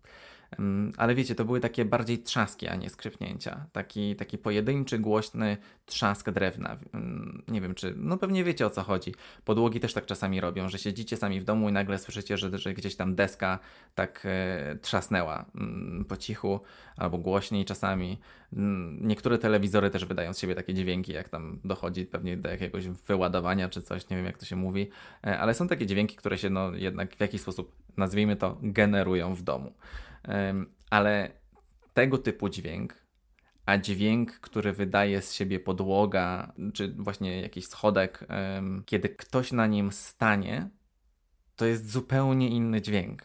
Ale 0.96 1.14
wiecie, 1.14 1.34
to 1.34 1.44
były 1.44 1.60
takie 1.60 1.84
bardziej 1.84 2.18
trzaski, 2.18 2.68
a 2.68 2.76
nie 2.76 2.90
skrzypnięcia. 2.90 3.66
Taki, 3.72 4.16
taki 4.16 4.38
pojedynczy, 4.38 4.98
głośny 4.98 5.56
trzask 5.86 6.30
drewna. 6.30 6.76
Nie 7.48 7.60
wiem, 7.60 7.74
czy. 7.74 7.94
No 7.96 8.16
pewnie 8.16 8.44
wiecie 8.44 8.66
o 8.66 8.70
co 8.70 8.82
chodzi. 8.82 9.14
Podłogi 9.44 9.80
też 9.80 9.94
tak 9.94 10.06
czasami 10.06 10.40
robią, 10.40 10.68
że 10.68 10.78
siedzicie 10.78 11.16
sami 11.16 11.40
w 11.40 11.44
domu 11.44 11.68
i 11.68 11.72
nagle 11.72 11.98
słyszycie, 11.98 12.36
że, 12.36 12.58
że 12.58 12.74
gdzieś 12.74 12.96
tam 12.96 13.14
deska 13.14 13.58
tak 13.94 14.22
e, 14.24 14.76
trzasnęła 14.82 15.44
mm, 15.54 16.04
po 16.04 16.16
cichu 16.16 16.60
albo 16.96 17.18
głośniej 17.18 17.64
czasami. 17.64 18.18
Mm, 18.52 19.06
niektóre 19.08 19.38
telewizory 19.38 19.90
też 19.90 20.04
wydają 20.04 20.32
z 20.32 20.38
siebie 20.38 20.54
takie 20.54 20.74
dźwięki, 20.74 21.12
jak 21.12 21.28
tam 21.28 21.60
dochodzi 21.64 22.06
pewnie 22.06 22.36
do 22.36 22.50
jakiegoś 22.50 22.88
wyładowania 22.88 23.68
czy 23.68 23.82
coś, 23.82 24.08
nie 24.08 24.16
wiem 24.16 24.26
jak 24.26 24.38
to 24.38 24.46
się 24.46 24.56
mówi, 24.56 24.90
e, 25.26 25.38
ale 25.38 25.54
są 25.54 25.68
takie 25.68 25.86
dźwięki, 25.86 26.16
które 26.16 26.38
się 26.38 26.50
no 26.50 26.74
jednak 26.74 27.16
w 27.16 27.20
jakiś 27.20 27.40
sposób, 27.40 27.72
nazwijmy 27.96 28.36
to, 28.36 28.58
generują 28.62 29.34
w 29.34 29.42
domu 29.42 29.72
ale 30.90 31.30
tego 31.94 32.18
typu 32.18 32.48
dźwięk, 32.48 32.94
a 33.66 33.78
dźwięk, 33.78 34.32
który 34.32 34.72
wydaje 34.72 35.22
z 35.22 35.32
siebie 35.32 35.60
podłoga, 35.60 36.52
czy 36.74 36.94
właśnie 36.94 37.40
jakiś 37.40 37.66
schodek, 37.66 38.26
kiedy 38.86 39.08
ktoś 39.08 39.52
na 39.52 39.66
nim 39.66 39.92
stanie, 39.92 40.70
to 41.56 41.66
jest 41.66 41.90
zupełnie 41.90 42.48
inny 42.48 42.82
dźwięk. 42.82 43.22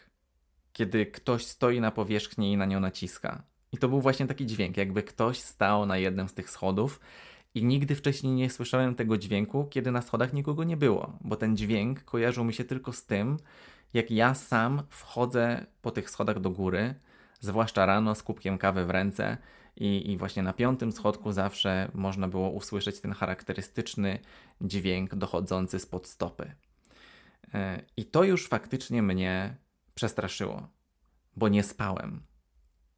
Kiedy 0.73 1.05
ktoś 1.05 1.45
stoi 1.45 1.81
na 1.81 1.91
powierzchni 1.91 2.51
i 2.51 2.57
na 2.57 2.65
nią 2.65 2.79
naciska. 2.79 3.43
I 3.71 3.77
to 3.77 3.89
był 3.89 4.01
właśnie 4.01 4.27
taki 4.27 4.45
dźwięk, 4.45 4.77
jakby 4.77 5.03
ktoś 5.03 5.39
stał 5.39 5.85
na 5.85 5.97
jednym 5.97 6.29
z 6.29 6.33
tych 6.33 6.49
schodów 6.49 6.99
i 7.55 7.63
nigdy 7.63 7.95
wcześniej 7.95 8.33
nie 8.33 8.49
słyszałem 8.49 8.95
tego 8.95 9.17
dźwięku, 9.17 9.65
kiedy 9.65 9.91
na 9.91 10.01
schodach 10.01 10.33
nikogo 10.33 10.63
nie 10.63 10.77
było, 10.77 11.17
bo 11.21 11.35
ten 11.35 11.57
dźwięk 11.57 12.03
kojarzył 12.03 12.43
mi 12.43 12.53
się 12.53 12.63
tylko 12.63 12.91
z 12.91 13.05
tym, 13.05 13.37
jak 13.93 14.11
ja 14.11 14.33
sam 14.33 14.83
wchodzę 14.89 15.65
po 15.81 15.91
tych 15.91 16.09
schodach 16.09 16.39
do 16.39 16.49
góry, 16.49 16.95
zwłaszcza 17.39 17.85
rano 17.85 18.15
z 18.15 18.23
kubkiem 18.23 18.57
kawy 18.57 18.85
w 18.85 18.89
ręce 18.89 19.37
i, 19.75 20.11
i 20.11 20.17
właśnie 20.17 20.43
na 20.43 20.53
piątym 20.53 20.91
schodku 20.91 21.31
zawsze 21.31 21.91
można 21.93 22.27
było 22.27 22.49
usłyszeć 22.49 22.99
ten 22.99 23.13
charakterystyczny 23.13 24.19
dźwięk 24.61 25.15
dochodzący 25.15 25.79
spod 25.79 26.07
stopy. 26.07 26.55
E, 27.53 27.81
I 27.97 28.05
to 28.05 28.23
już 28.23 28.47
faktycznie 28.47 29.01
mnie 29.01 29.55
przestraszyło, 29.95 30.67
bo 31.35 31.49
nie 31.49 31.63
spałem. 31.63 32.23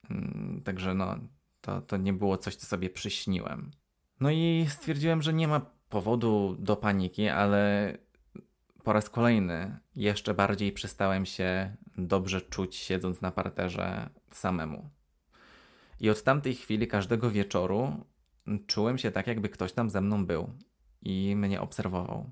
Mm, 0.10 0.62
także 0.66 0.94
no, 0.94 1.16
to, 1.62 1.82
to 1.82 1.98
nie 1.98 2.14
było 2.14 2.38
coś, 2.38 2.56
co 2.56 2.66
sobie 2.66 2.90
przyśniłem. 2.90 3.72
No 4.20 4.32
i 4.32 4.66
stwierdziłem, 4.70 5.22
że 5.22 5.34
nie 5.34 5.48
ma 5.48 5.62
powodu 5.90 6.56
do 6.60 6.75
paniki, 6.75 7.28
ale 7.28 7.94
po 8.84 8.94
raz 8.94 9.10
kolejny 9.10 9.80
jeszcze 9.96 10.34
bardziej 10.34 10.72
przestałem 10.72 11.25
się 11.25 11.75
dobrze 11.98 12.42
czuć, 12.42 12.75
siedząc 12.75 13.22
na 13.22 13.32
parterze 13.32 14.10
samemu. 14.32 14.90
I 16.00 16.10
od 16.10 16.24
tamtej 16.24 16.56
chwili, 16.56 16.88
każdego 16.88 17.32
wieczoru, 17.32 18.06
czułem 18.68 18.98
się 18.98 19.12
tak, 19.12 19.28
jakby 19.28 19.50
ktoś 19.50 19.74
tam 19.74 19.90
ze 19.90 20.02
mną 20.02 20.25
był 20.25 20.54
i 21.02 21.36
mnie 21.36 21.62
obserwował. 21.62 22.32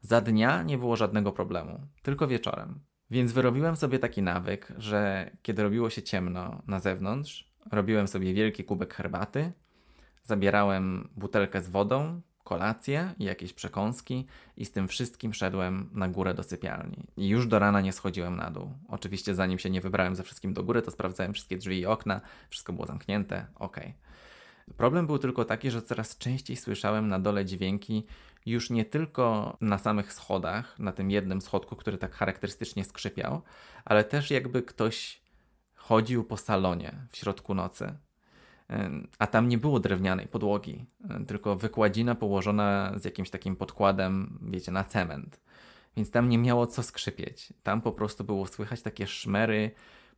Za 0.00 0.20
dnia 0.20 0.62
nie 0.62 0.78
było 0.78 0.96
żadnego 0.96 1.32
problemu, 1.32 1.86
tylko 2.02 2.28
wieczorem. 2.28 2.80
Więc 3.10 3.32
wyrobiłem 3.32 3.76
sobie 3.76 3.98
taki 3.98 4.22
nawyk, 4.22 4.72
że 4.78 5.30
kiedy 5.42 5.62
robiło 5.62 5.90
się 5.90 6.02
ciemno 6.02 6.62
na 6.66 6.80
zewnątrz, 6.80 7.54
robiłem 7.72 8.08
sobie 8.08 8.34
wielki 8.34 8.64
kubek 8.64 8.94
herbaty, 8.94 9.52
zabierałem 10.22 11.08
butelkę 11.16 11.62
z 11.62 11.68
wodą, 11.68 12.20
kolację 12.44 13.14
i 13.18 13.24
jakieś 13.24 13.52
przekąski 13.52 14.26
i 14.56 14.64
z 14.64 14.72
tym 14.72 14.88
wszystkim 14.88 15.34
szedłem 15.34 15.90
na 15.92 16.08
górę 16.08 16.34
do 16.34 16.42
sypialni. 16.42 17.06
I 17.16 17.28
już 17.28 17.46
do 17.46 17.58
rana 17.58 17.80
nie 17.80 17.92
schodziłem 17.92 18.36
na 18.36 18.50
dół. 18.50 18.72
Oczywiście 18.88 19.34
zanim 19.34 19.58
się 19.58 19.70
nie 19.70 19.80
wybrałem 19.80 20.16
ze 20.16 20.22
wszystkim 20.22 20.54
do 20.54 20.64
góry, 20.64 20.82
to 20.82 20.90
sprawdzałem 20.90 21.32
wszystkie 21.32 21.56
drzwi 21.56 21.78
i 21.78 21.86
okna, 21.86 22.20
wszystko 22.50 22.72
było 22.72 22.86
zamknięte, 22.86 23.46
ok. 23.54 23.76
Problem 24.76 25.06
był 25.06 25.18
tylko 25.18 25.44
taki, 25.44 25.70
że 25.70 25.82
coraz 25.82 26.18
częściej 26.18 26.56
słyszałem 26.56 27.08
na 27.08 27.18
dole 27.18 27.44
dźwięki 27.44 28.06
już 28.46 28.70
nie 28.70 28.84
tylko 28.84 29.56
na 29.60 29.78
samych 29.78 30.12
schodach, 30.12 30.78
na 30.78 30.92
tym 30.92 31.10
jednym 31.10 31.40
schodku, 31.40 31.76
który 31.76 31.98
tak 31.98 32.14
charakterystycznie 32.14 32.84
skrzypiał, 32.84 33.42
ale 33.84 34.04
też 34.04 34.30
jakby 34.30 34.62
ktoś 34.62 35.22
chodził 35.74 36.24
po 36.24 36.36
salonie 36.36 36.94
w 37.10 37.16
środku 37.16 37.54
nocy. 37.54 37.94
A 39.18 39.26
tam 39.26 39.48
nie 39.48 39.58
było 39.58 39.80
drewnianej 39.80 40.28
podłogi, 40.28 40.86
tylko 41.26 41.56
wykładzina 41.56 42.14
położona 42.14 42.92
z 42.96 43.04
jakimś 43.04 43.30
takim 43.30 43.56
podkładem, 43.56 44.38
wiecie, 44.42 44.72
na 44.72 44.84
cement. 44.84 45.40
Więc 45.96 46.10
tam 46.10 46.28
nie 46.28 46.38
miało 46.38 46.66
co 46.66 46.82
skrzypieć. 46.82 47.52
Tam 47.62 47.80
po 47.80 47.92
prostu 47.92 48.24
było 48.24 48.46
słychać 48.46 48.82
takie 48.82 49.06
szmery 49.06 49.70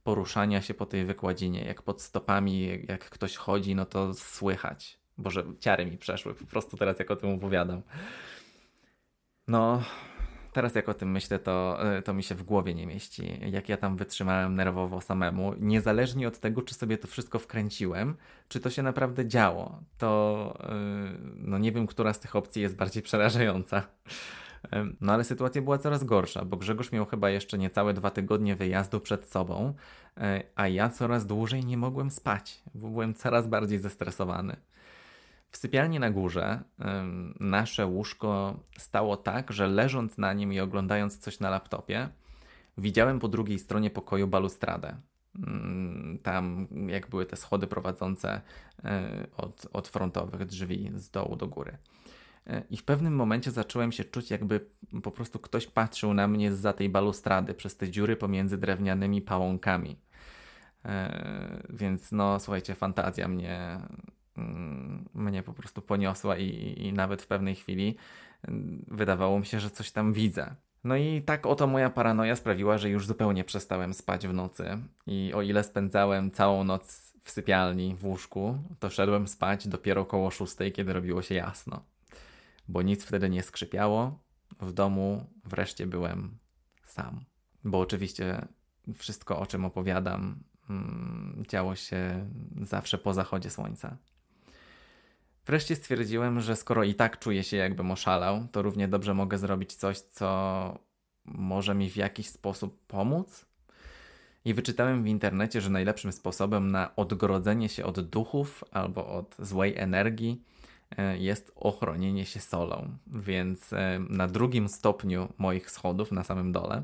poruszania 0.03 0.63
się 0.63 0.75
po 0.75 0.87
tej 0.87 1.05
wykładzinie. 1.05 1.65
Jak 1.65 1.83
pod 1.83 2.03
stopami, 2.03 2.69
jak 2.89 3.11
ktoś 3.11 3.37
chodzi, 3.37 3.75
no 3.75 3.87
to 3.87 4.15
słychać. 4.15 4.99
Boże, 5.19 5.45
ciary 5.61 5.87
mi 5.87 5.99
przeszły 5.99 6.35
po 6.35 6.47
prostu 6.47 6.77
teraz, 6.77 6.99
jak 6.99 7.11
o 7.11 7.17
tym 7.17 7.31
opowiadam. 7.31 7.83
No, 9.49 9.83
teraz 10.57 10.75
jak 10.75 10.89
o 10.89 10.95
tym 10.95 11.11
myślę, 11.11 11.39
to, 11.39 11.79
e, 11.97 12.03
to 12.03 12.15
mi 12.15 12.23
się 12.23 12.35
w 12.35 12.43
głowie 12.43 12.75
nie 12.75 12.87
mieści. 12.87 13.41
Jak 13.51 13.69
ja 13.69 13.77
tam 13.77 13.97
wytrzymałem 13.97 14.55
nerwowo 14.55 15.01
samemu, 15.01 15.55
niezależnie 15.61 16.29
od 16.29 16.39
tego, 16.39 16.63
czy 16.63 16.75
sobie 16.75 16.99
to 16.99 17.09
wszystko 17.09 17.39
wkręciłem, 17.39 18.17
czy 18.49 18.61
to 18.61 18.71
się 18.71 18.83
naprawdę 18.83 19.27
działo, 19.27 19.83
to 19.99 20.59
e, 20.61 20.75
no 21.37 21.59
nie 21.59 21.73
wiem, 21.73 21.87
która 21.87 22.13
z 22.13 22.21
tych 22.21 22.37
opcji 22.37 22.63
jest 22.63 22.77
bardziej 22.77 23.03
przerażająca. 23.03 23.83
No 25.01 25.13
ale 25.13 25.25
sytuacja 25.25 25.63
była 25.63 25.79
coraz 25.79 26.05
gorsza, 26.05 26.45
bo 26.45 26.57
Grzegorz 26.57 26.93
miał 26.93 27.07
chyba 27.07 27.31
jeszcze 27.31 27.59
niecałe 27.59 27.95
dwa 27.95 28.11
tygodnie 28.11 28.57
wyjazdu 28.57 29.01
przed 29.01 29.29
sobą, 29.29 29.75
e, 30.17 30.43
a 30.55 30.69
ja 30.69 30.89
coraz 30.89 31.27
dłużej 31.27 31.65
nie 31.65 31.77
mogłem 31.77 32.11
spać. 32.11 32.63
Byłem 32.75 33.15
coraz 33.15 33.47
bardziej 33.47 33.79
zestresowany. 33.79 34.57
W 35.57 35.59
sypialni 35.59 35.99
na 35.99 36.11
górze 36.11 36.63
nasze 37.41 37.87
łóżko 37.87 38.61
stało 38.79 39.17
tak, 39.17 39.53
że 39.53 39.67
leżąc 39.67 40.19
na 40.19 40.33
nim 40.33 40.53
i 40.53 40.61
oglądając 40.61 41.19
coś 41.19 41.41
na 41.41 41.51
laptopie, 41.51 42.09
widziałem 42.79 43.19
po 43.19 43.29
drugiej 43.29 43.59
stronie 43.59 43.91
pokoju 43.91 44.29
balustradę. 44.29 44.97
Mm, 45.47 46.19
tam, 46.23 46.69
jak 46.87 47.11
były 47.11 47.27
te 47.27 47.37
schody 47.37 47.67
prowadzące 47.67 48.41
e, 48.85 49.27
od, 49.37 49.67
od 49.73 49.89
frontowych 49.89 50.47
drzwi 50.47 50.91
z 50.95 51.11
dołu 51.11 51.37
do 51.37 51.47
góry. 51.47 51.79
E, 52.47 52.63
I 52.71 52.77
w 52.77 52.85
pewnym 52.85 53.15
momencie 53.15 53.51
zacząłem 53.51 53.93
się 53.93 54.05
czuć, 54.05 54.31
jakby 54.31 54.67
po 55.03 55.11
prostu 55.11 55.39
ktoś 55.39 55.67
patrzył 55.67 56.15
na 56.15 56.29
mnie 56.29 56.55
za 56.55 56.73
tej 56.73 56.89
balustrady, 56.89 57.55
przez 57.55 57.77
te 57.77 57.91
dziury 57.91 58.17
pomiędzy 58.17 58.59
drewnianymi 58.59 59.23
pałąkami. 59.23 59.97
E, 60.85 61.63
więc 61.71 62.13
no, 62.13 62.41
słuchajcie, 62.41 62.75
fantazja 62.75 63.29
mnie, 63.29 63.81
mnie 65.15 65.43
po 65.43 65.53
prostu 65.53 65.83
poniosła 65.83 66.37
i, 66.37 66.75
i 66.79 66.93
nawet 66.93 67.23
w 67.23 67.27
pewnej 67.27 67.55
chwili 67.55 67.97
mm, 68.49 68.85
wydawało 68.89 69.39
mi 69.39 69.47
się, 69.47 69.61
że 69.61 69.71
coś 69.71 69.91
tam 69.91 70.13
widzę. 70.13 70.55
No 70.85 70.97
i 70.97 71.23
tak 71.23 71.47
oto 71.47 71.67
moja 71.67 71.91
paranoja 71.91 72.37
sprawiła, 72.37 72.79
że 72.79 72.91
już 72.91 73.07
zupełnie 73.07 73.45
przestałem 73.45 73.95
spać 73.95 74.27
w 74.27 74.35
nocy. 74.35 74.79
I 75.07 75.33
o 75.35 75.43
ile 75.43 75.65
spędzałem 75.65 76.31
całą 76.31 76.65
noc 76.65 77.13
w 77.23 77.31
sypialni, 77.31 77.95
w 77.95 78.05
łóżku, 78.05 78.59
to 78.79 78.91
szedłem 78.91 79.29
spać 79.29 79.69
dopiero 79.69 80.05
koło 80.05 80.31
szóstej, 80.31 80.73
kiedy 80.73 80.93
robiło 80.93 81.23
się 81.23 81.35
jasno 81.35 81.85
bo 82.69 82.83
nic 82.83 83.05
wtedy 83.05 83.31
nie 83.31 83.43
skrzypiało. 83.43 84.19
W 84.61 84.73
domu 84.73 85.27
wreszcie 85.45 85.87
byłem 85.87 86.39
sam. 86.83 87.25
Bo 87.65 87.81
oczywiście 87.81 88.49
wszystko, 88.95 89.39
o 89.39 89.47
czym 89.47 89.65
opowiadam, 89.65 90.39
mm, 90.71 91.45
działo 91.49 91.75
się 91.75 92.31
zawsze 92.61 92.99
po 92.99 93.15
zachodzie 93.15 93.51
słońca. 93.51 93.97
Wreszcie 95.47 95.77
stwierdziłem, 95.77 96.41
że 96.41 96.57
skoro 96.57 96.85
i 96.85 96.95
tak 96.95 97.19
czuję 97.19 97.45
się 97.45 97.57
jakbym 97.57 97.91
oszalał, 97.91 98.47
to 98.53 98.63
równie 98.63 98.89
dobrze 98.89 99.15
mogę 99.15 99.39
zrobić 99.39 99.75
coś, 99.75 99.99
co 99.99 100.79
może 101.25 101.75
mi 101.75 101.91
w 101.91 101.97
jakiś 101.97 102.29
sposób 102.29 102.87
pomóc. 102.87 103.47
I 104.45 104.55
wyczytałem 104.55 105.03
w 105.03 105.07
internecie, 105.07 105.61
że 105.61 105.71
najlepszym 105.71 106.13
sposobem 106.13 106.71
na 106.71 106.97
odgrodzenie 106.97 107.69
się 107.69 107.85
od 107.85 108.01
duchów 108.01 108.65
albo 108.71 109.09
od 109.09 109.37
złej 109.39 109.77
energii 109.77 110.43
E, 110.91 111.19
jest 111.19 111.53
ochronienie 111.57 112.27
się 112.27 112.41
solą. 112.41 112.99
Więc 113.07 113.73
e, 113.73 114.01
na 114.09 114.27
drugim 114.27 114.69
stopniu 114.69 115.33
moich 115.39 115.71
schodów, 115.71 116.13
na 116.13 116.25
samym 116.25 116.53
dole, 116.53 116.83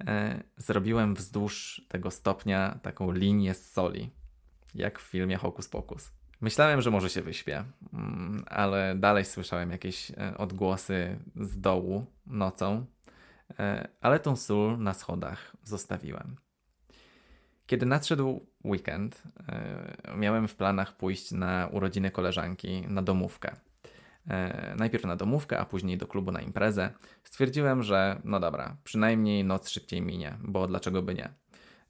e, 0.00 0.42
zrobiłem 0.56 1.14
wzdłuż 1.14 1.82
tego 1.88 2.10
stopnia 2.10 2.78
taką 2.82 3.12
linię 3.12 3.54
z 3.54 3.72
soli, 3.72 4.10
jak 4.74 4.98
w 4.98 5.02
filmie 5.02 5.36
Hokus 5.36 5.68
Pokus. 5.68 6.17
Myślałem, 6.40 6.82
że 6.82 6.90
może 6.90 7.10
się 7.10 7.22
wyśpię, 7.22 7.64
mm, 7.92 8.44
ale 8.46 8.94
dalej 8.96 9.24
słyszałem 9.24 9.70
jakieś 9.70 10.12
odgłosy 10.36 11.18
z 11.36 11.60
dołu 11.60 12.06
nocą, 12.26 12.86
ale 14.00 14.20
tą 14.20 14.36
sól 14.36 14.78
na 14.78 14.94
schodach 14.94 15.56
zostawiłem. 15.62 16.36
Kiedy 17.68 17.86
nadszedł 17.86 18.46
weekend, 18.64 19.22
e, 19.48 20.16
miałem 20.16 20.48
w 20.48 20.56
planach 20.56 20.96
pójść 20.96 21.32
na 21.32 21.68
urodziny 21.72 22.10
koleżanki 22.10 22.84
na 22.88 23.02
domówkę. 23.02 23.56
E, 24.30 24.74
najpierw 24.78 25.04
na 25.04 25.16
domówkę, 25.16 25.58
a 25.58 25.64
później 25.64 25.98
do 25.98 26.06
klubu 26.06 26.32
na 26.32 26.40
imprezę. 26.40 26.90
Stwierdziłem, 27.24 27.82
że 27.82 28.20
no 28.24 28.40
dobra, 28.40 28.76
przynajmniej 28.84 29.44
noc 29.44 29.68
szybciej 29.68 30.02
minie, 30.02 30.38
bo 30.40 30.66
dlaczego 30.66 31.02
by 31.02 31.14
nie. 31.14 31.28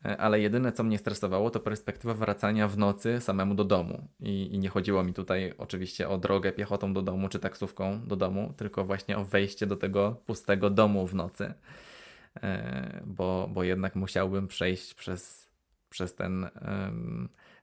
E, 0.05 0.17
ale 0.17 0.41
jedyne, 0.41 0.73
co 0.73 0.85
mnie 0.85 0.99
stresowało, 0.99 1.51
to 1.51 1.61
perspektywa 1.61 2.15
wracania 2.15 2.69
w 2.69 2.79
nocy 2.79 3.21
samemu 3.21 3.55
do 3.55 3.65
domu. 3.65 4.09
I, 4.21 4.55
I, 4.55 4.59
nie 4.59 4.69
chodziło 4.69 5.05
mi 5.05 5.13
tutaj 5.13 5.55
oczywiście 5.59 6.09
o 6.09 6.19
drogę 6.19 6.53
piechotą 6.53 6.93
do 6.93 7.03
domu 7.03 7.29
czy 7.29 7.39
taksówką 7.39 8.07
do 8.07 8.17
domu, 8.17 8.55
tylko 8.57 8.85
właśnie 8.85 9.19
o 9.19 9.25
wejście 9.25 9.67
do 9.67 9.77
tego 9.77 10.23
pustego 10.27 10.71
domu 10.71 11.07
w 11.07 11.15
nocy. 11.15 11.55
Bo, 13.07 13.49
bo 13.53 13.63
jednak 13.65 13.97
musiałbym 13.97 14.49
przejść 14.49 14.95
przez 14.95 15.49
przez 15.91 16.15
ten 16.15 16.49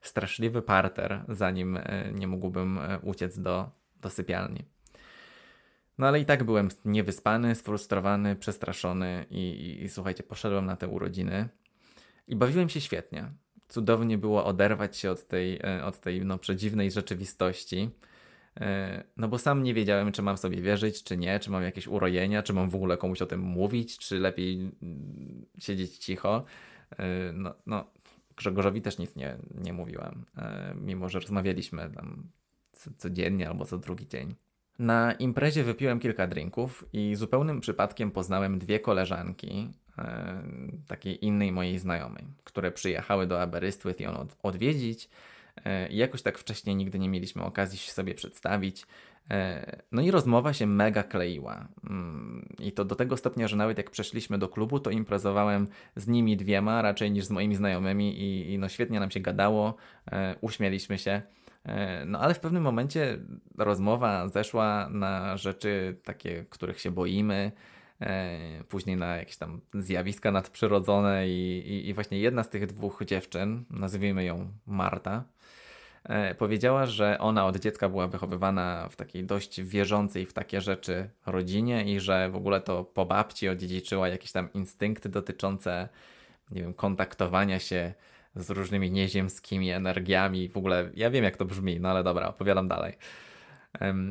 straszliwy 0.01 0.61
parter, 0.61 1.23
zanim 1.27 1.77
e, 1.77 2.11
nie 2.13 2.27
mógłbym 2.27 2.77
e, 2.77 2.99
uciec 2.99 3.39
do, 3.39 3.69
do 4.01 4.09
sypialni. 4.09 4.65
No 5.97 6.07
ale 6.07 6.19
i 6.19 6.25
tak 6.25 6.43
byłem 6.43 6.69
niewyspany, 6.85 7.55
sfrustrowany, 7.55 8.35
przestraszony 8.35 9.25
i, 9.29 9.39
i, 9.39 9.83
i 9.83 9.89
słuchajcie, 9.89 10.23
poszedłem 10.23 10.65
na 10.65 10.75
te 10.75 10.87
urodziny 10.87 11.49
i 12.27 12.35
bawiłem 12.35 12.69
się 12.69 12.81
świetnie. 12.81 13.31
Cudownie 13.67 14.17
było 14.17 14.45
oderwać 14.45 14.97
się 14.97 15.11
od 15.11 15.27
tej, 15.27 15.59
e, 15.63 15.85
od 15.85 15.99
tej 15.99 16.25
no, 16.25 16.37
przedziwnej 16.37 16.91
rzeczywistości. 16.91 17.89
No 19.17 19.27
bo 19.27 19.37
sam 19.37 19.63
nie 19.63 19.73
wiedziałem, 19.73 20.11
czy 20.11 20.21
mam 20.21 20.37
sobie 20.37 20.61
wierzyć, 20.61 21.03
czy 21.03 21.17
nie, 21.17 21.39
czy 21.39 21.51
mam 21.51 21.63
jakieś 21.63 21.87
urojenia, 21.87 22.43
czy 22.43 22.53
mam 22.53 22.69
w 22.69 22.75
ogóle 22.75 22.97
komuś 22.97 23.21
o 23.21 23.25
tym 23.25 23.39
mówić, 23.39 23.97
czy 23.97 24.19
lepiej 24.19 24.71
mm, 24.81 25.45
siedzieć 25.57 25.97
cicho. 25.97 26.45
No, 27.33 27.55
no 27.65 27.85
Grzegorzowi 28.35 28.81
też 28.81 28.97
nic 28.97 29.15
nie, 29.15 29.37
nie 29.63 29.73
mówiłem, 29.73 30.25
e, 30.37 30.75
mimo 30.81 31.09
że 31.09 31.19
rozmawialiśmy 31.19 31.89
tam 31.95 32.29
codziennie 32.97 33.49
albo 33.49 33.65
co 33.65 33.77
drugi 33.77 34.07
dzień. 34.07 34.35
Na 34.79 35.13
imprezie 35.13 35.63
wypiłem 35.63 35.99
kilka 35.99 36.27
drinków 36.27 36.85
i 36.93 37.15
zupełnym 37.15 37.61
przypadkiem 37.61 38.11
poznałem 38.11 38.59
dwie 38.59 38.79
koleżanki 38.79 39.49
e, 39.49 39.84
takiej 40.87 41.25
innej 41.25 41.51
mojej 41.51 41.79
znajomej, 41.79 42.23
które 42.43 42.71
przyjechały 42.71 43.27
do 43.27 43.41
Aberystwyth 43.41 43.99
ją 43.99 44.17
od, 44.17 44.35
odwiedzić. 44.43 45.09
E, 45.65 45.89
jakoś 45.89 46.21
tak 46.21 46.37
wcześniej 46.37 46.75
nigdy 46.75 46.99
nie 46.99 47.09
mieliśmy 47.09 47.43
okazji 47.43 47.77
się 47.77 47.91
sobie 47.91 48.15
przedstawić. 48.15 48.85
E, 49.31 49.81
no 49.91 50.01
i 50.01 50.11
rozmowa 50.11 50.53
się 50.53 50.67
mega 50.67 51.03
kleiła. 51.03 51.67
Mm, 51.89 52.49
I 52.59 52.71
to 52.71 52.85
do 52.85 52.95
tego 52.95 53.17
stopnia, 53.17 53.47
że 53.47 53.55
nawet 53.55 53.77
jak 53.77 53.91
przeszliśmy 53.91 54.37
do 54.37 54.49
klubu, 54.49 54.79
to 54.79 54.89
imprezowałem 54.89 55.67
z 55.95 56.07
nimi 56.07 56.37
dwiema 56.37 56.81
raczej 56.81 57.11
niż 57.11 57.25
z 57.25 57.31
moimi 57.31 57.55
znajomymi 57.55 58.19
i, 58.19 58.53
i 58.53 58.57
no 58.57 58.69
świetnie 58.69 58.99
nam 58.99 59.11
się 59.11 59.19
gadało, 59.19 59.75
e, 60.11 60.35
uśmieliśmy 60.41 60.97
się. 60.97 61.21
E, 61.65 62.05
no 62.05 62.19
ale 62.19 62.33
w 62.33 62.39
pewnym 62.39 62.63
momencie 62.63 63.17
rozmowa 63.57 64.27
zeszła 64.27 64.89
na 64.89 65.37
rzeczy 65.37 65.97
takie, 66.03 66.45
których 66.49 66.79
się 66.79 66.91
boimy, 66.91 67.51
później 68.69 68.97
na 68.97 69.15
jakieś 69.15 69.37
tam 69.37 69.61
zjawiska 69.73 70.31
nadprzyrodzone 70.31 71.27
i, 71.27 71.57
i, 71.57 71.89
i 71.89 71.93
właśnie 71.93 72.19
jedna 72.19 72.43
z 72.43 72.49
tych 72.49 72.65
dwóch 72.65 73.03
dziewczyn, 73.05 73.65
nazwijmy 73.69 74.23
ją 74.23 74.51
Marta, 74.65 75.23
E, 76.09 76.35
powiedziała, 76.35 76.85
że 76.85 77.19
ona 77.19 77.45
od 77.45 77.57
dziecka 77.57 77.89
była 77.89 78.07
wychowywana 78.07 78.87
w 78.91 78.95
takiej 78.95 79.23
dość 79.23 79.61
wierzącej 79.61 80.25
w 80.25 80.33
takie 80.33 80.61
rzeczy 80.61 81.09
rodzinie 81.25 81.93
i 81.93 81.99
że 81.99 82.29
w 82.29 82.35
ogóle 82.35 82.61
to 82.61 82.83
po 82.83 83.05
babci 83.05 83.49
odziedziczyła 83.49 84.07
jakieś 84.07 84.31
tam 84.31 84.53
instynkty 84.53 85.09
dotyczące, 85.09 85.89
nie 86.51 86.61
wiem, 86.61 86.73
kontaktowania 86.73 87.59
się 87.59 87.93
z 88.35 88.49
różnymi 88.49 88.91
nieziemskimi 88.91 89.71
energiami. 89.71 90.49
W 90.49 90.57
ogóle 90.57 90.89
ja 90.93 91.09
wiem, 91.09 91.23
jak 91.23 91.37
to 91.37 91.45
brzmi, 91.45 91.79
no 91.79 91.89
ale 91.89 92.03
dobra, 92.03 92.27
opowiadam 92.27 92.67
dalej. 92.67 92.97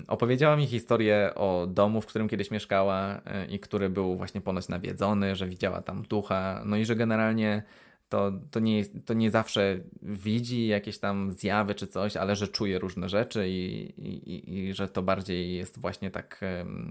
Opowiedziała 0.08 0.56
mi 0.56 0.66
historię 0.66 1.32
o 1.34 1.66
domu, 1.66 2.00
w 2.00 2.06
którym 2.06 2.28
kiedyś 2.28 2.50
mieszkała 2.50 3.20
yy, 3.26 3.46
i 3.46 3.58
który 3.58 3.90
był 3.90 4.16
właśnie 4.16 4.40
ponoć 4.40 4.68
nawiedzony, 4.68 5.36
że 5.36 5.46
widziała 5.46 5.82
tam 5.82 6.02
ducha, 6.02 6.62
no 6.64 6.76
i 6.76 6.84
że 6.84 6.96
generalnie 6.96 7.62
to, 8.08 8.32
to, 8.50 8.60
nie, 8.60 8.84
to 8.84 9.14
nie 9.14 9.30
zawsze 9.30 9.80
widzi 10.02 10.66
jakieś 10.66 10.98
tam 10.98 11.32
zjawy 11.32 11.74
czy 11.74 11.86
coś, 11.86 12.16
ale 12.16 12.36
że 12.36 12.48
czuje 12.48 12.78
różne 12.78 13.08
rzeczy 13.08 13.48
i, 13.48 13.92
i, 13.98 14.54
i 14.54 14.74
że 14.74 14.88
to 14.88 15.02
bardziej 15.02 15.56
jest 15.56 15.78
właśnie 15.78 16.10
tak, 16.10 16.40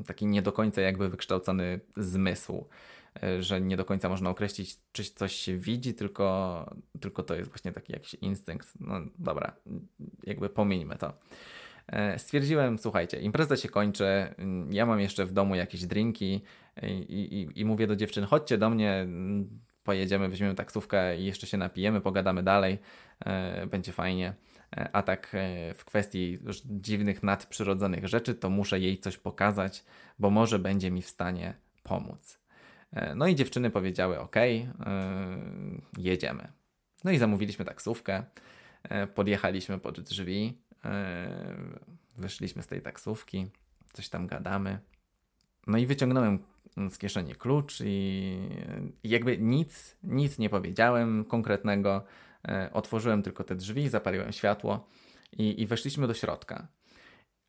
taki 0.07 0.25
nie 0.25 0.41
do 0.41 0.51
końca 0.51 0.81
jakby 0.81 1.09
wykształcony 1.09 1.79
zmysł, 1.97 2.65
że 3.39 3.61
nie 3.61 3.77
do 3.77 3.85
końca 3.85 4.09
można 4.09 4.29
określić, 4.29 4.77
czy 4.91 5.03
coś 5.03 5.33
się 5.33 5.57
widzi, 5.57 5.93
tylko, 5.93 6.75
tylko 6.99 7.23
to 7.23 7.35
jest 7.35 7.49
właśnie 7.49 7.71
taki 7.71 7.93
jakiś 7.93 8.13
instynkt. 8.13 8.73
No 8.79 8.95
dobra, 9.19 9.55
jakby 10.23 10.49
pomieńmy 10.49 10.95
to. 10.95 11.13
E, 11.93 12.19
stwierdziłem, 12.19 12.79
słuchajcie, 12.79 13.19
impreza 13.19 13.57
się 13.57 13.69
kończy, 13.69 14.35
ja 14.69 14.85
mam 14.85 14.99
jeszcze 14.99 15.25
w 15.25 15.33
domu 15.33 15.55
jakieś 15.55 15.85
drinki 15.85 16.41
i, 16.81 17.47
i, 17.55 17.59
i 17.59 17.65
mówię 17.65 17.87
do 17.87 17.95
dziewczyn, 17.95 18.23
chodźcie 18.23 18.57
do 18.57 18.69
mnie, 18.69 19.07
pojedziemy, 19.83 20.29
weźmiemy 20.29 20.55
taksówkę 20.55 21.17
i 21.17 21.25
jeszcze 21.25 21.47
się 21.47 21.57
napijemy, 21.57 22.01
pogadamy 22.01 22.43
dalej, 22.43 22.77
e, 23.25 23.67
będzie 23.67 23.91
fajnie. 23.91 24.33
E, 24.77 24.89
a 24.93 25.01
tak 25.01 25.35
w 25.75 25.85
kwestii 25.85 26.39
dziwnych, 26.65 27.23
nadprzyrodzonych 27.23 28.07
rzeczy, 28.07 28.35
to 28.35 28.49
muszę 28.49 28.79
jej 28.79 28.97
coś 28.97 29.17
pokazać, 29.17 29.83
bo 30.19 30.29
może 30.29 30.59
będzie 30.59 30.91
mi 30.91 31.01
w 31.01 31.07
stanie 31.07 31.53
pomóc. 31.83 32.39
No 33.15 33.27
i 33.27 33.35
dziewczyny 33.35 33.69
powiedziały: 33.69 34.19
OK, 34.19 34.35
jedziemy. 35.97 36.47
No 37.03 37.11
i 37.11 37.17
zamówiliśmy 37.17 37.65
taksówkę, 37.65 38.23
podjechaliśmy 39.15 39.79
pod 39.79 39.99
drzwi. 39.99 40.62
E, 40.85 41.55
wyszliśmy 42.17 42.63
z 42.63 42.67
tej 42.67 42.81
taksówki, 42.81 43.47
coś 43.93 44.09
tam 44.09 44.27
gadamy. 44.27 44.79
No 45.67 45.77
i 45.77 45.85
wyciągnąłem 45.85 46.39
z 46.89 46.97
kieszeni 46.97 47.35
klucz 47.35 47.81
i 47.85 48.37
jakby 49.03 49.37
nic, 49.37 49.97
nic 50.03 50.39
nie 50.39 50.49
powiedziałem 50.49 51.25
konkretnego. 51.25 52.03
E, 52.47 52.69
otworzyłem 52.73 53.23
tylko 53.23 53.43
te 53.43 53.55
drzwi, 53.55 53.89
zapaliłem 53.89 54.31
światło 54.31 54.87
i, 55.31 55.61
i 55.61 55.67
weszliśmy 55.67 56.07
do 56.07 56.13
środka. 56.13 56.67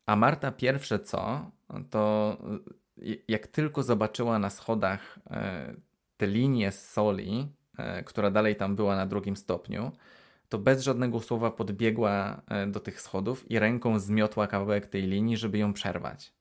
A 0.05 0.15
Marta 0.15 0.51
pierwsze 0.51 0.99
co, 0.99 1.51
to 1.89 2.37
jak 3.27 3.47
tylko 3.47 3.83
zobaczyła 3.83 4.39
na 4.39 4.49
schodach 4.49 5.19
tę 6.17 6.27
linię 6.27 6.71
z 6.71 6.89
soli, 6.89 7.47
która 8.05 8.31
dalej 8.31 8.55
tam 8.55 8.75
była 8.75 8.95
na 8.95 9.05
drugim 9.05 9.35
stopniu, 9.35 9.91
to 10.49 10.57
bez 10.57 10.83
żadnego 10.83 11.19
słowa 11.19 11.51
podbiegła 11.51 12.41
e, 12.47 12.67
do 12.67 12.79
tych 12.79 13.01
schodów 13.01 13.51
i 13.51 13.59
ręką 13.59 13.99
zmiotła 13.99 14.47
kawałek 14.47 14.87
tej 14.87 15.01
linii, 15.01 15.37
żeby 15.37 15.57
ją 15.57 15.73
przerwać. 15.73 16.33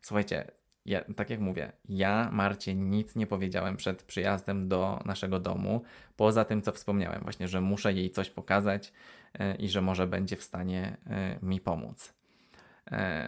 Słuchajcie, 0.00 0.50
ja, 0.86 1.04
tak 1.16 1.30
jak 1.30 1.40
mówię, 1.40 1.72
ja 1.88 2.28
Marcie 2.32 2.74
nic 2.74 3.16
nie 3.16 3.26
powiedziałem 3.26 3.76
przed 3.76 4.02
przyjazdem 4.02 4.68
do 4.68 5.00
naszego 5.04 5.40
domu, 5.40 5.82
poza 6.16 6.44
tym, 6.44 6.62
co 6.62 6.72
wspomniałem, 6.72 7.22
właśnie, 7.22 7.48
że 7.48 7.60
muszę 7.60 7.92
jej 7.92 8.10
coś 8.10 8.30
pokazać 8.30 8.92
e, 9.34 9.56
i 9.56 9.68
że 9.68 9.82
może 9.82 10.06
będzie 10.06 10.36
w 10.36 10.42
stanie 10.42 10.96
e, 11.06 11.38
mi 11.42 11.60
pomóc. 11.60 12.14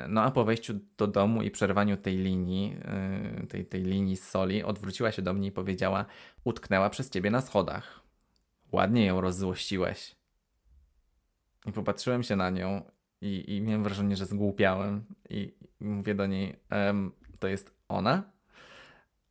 No 0.09 0.23
a 0.23 0.31
po 0.31 0.45
wejściu 0.45 0.75
do 0.99 1.07
domu 1.07 1.43
i 1.43 1.51
przerwaniu 1.51 1.97
tej 1.97 2.17
linii, 2.17 2.77
tej, 3.49 3.67
tej 3.67 3.83
linii 3.83 4.17
z 4.17 4.29
soli, 4.29 4.62
odwróciła 4.62 5.12
się 5.12 5.23
do 5.23 5.35
mnie 5.35 5.49
i 5.49 5.53
powiedziała: 5.53 6.05
Utknęła 6.45 6.91
przez 6.91 7.11
ciebie 7.11 7.31
na 7.31 7.41
schodach. 7.41 8.02
Ładnie 8.73 9.07
ją 9.07 9.21
rozzłościłeś. 9.21 10.17
I 11.67 11.73
popatrzyłem 11.73 12.23
się 12.23 12.37
na 12.37 12.51
nią 12.51 12.91
i, 13.21 13.57
i 13.57 13.61
miałem 13.61 13.85
wrażenie, 13.85 14.17
że 14.17 14.27
zgłupiałem. 14.27 15.05
I, 15.31 15.55
i 15.81 15.85
mówię 15.85 16.15
do 16.15 16.27
niej, 16.27 16.57
ehm, 16.71 17.11
to 17.39 17.49
jest 17.49 17.75
ona? 17.89 18.23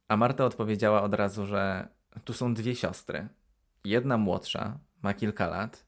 A 0.08 0.18
Marta 0.18 0.46
odpowiedziała 0.46 1.02
od 1.02 1.14
razu, 1.14 1.46
że 1.46 1.88
tu 2.26 2.34
są 2.34 2.54
dwie 2.54 2.76
siostry. 2.76 3.28
Jedna 3.84 4.18
młodsza, 4.18 4.80
ma 5.02 5.14
kilka 5.14 5.48
lat, 5.48 5.86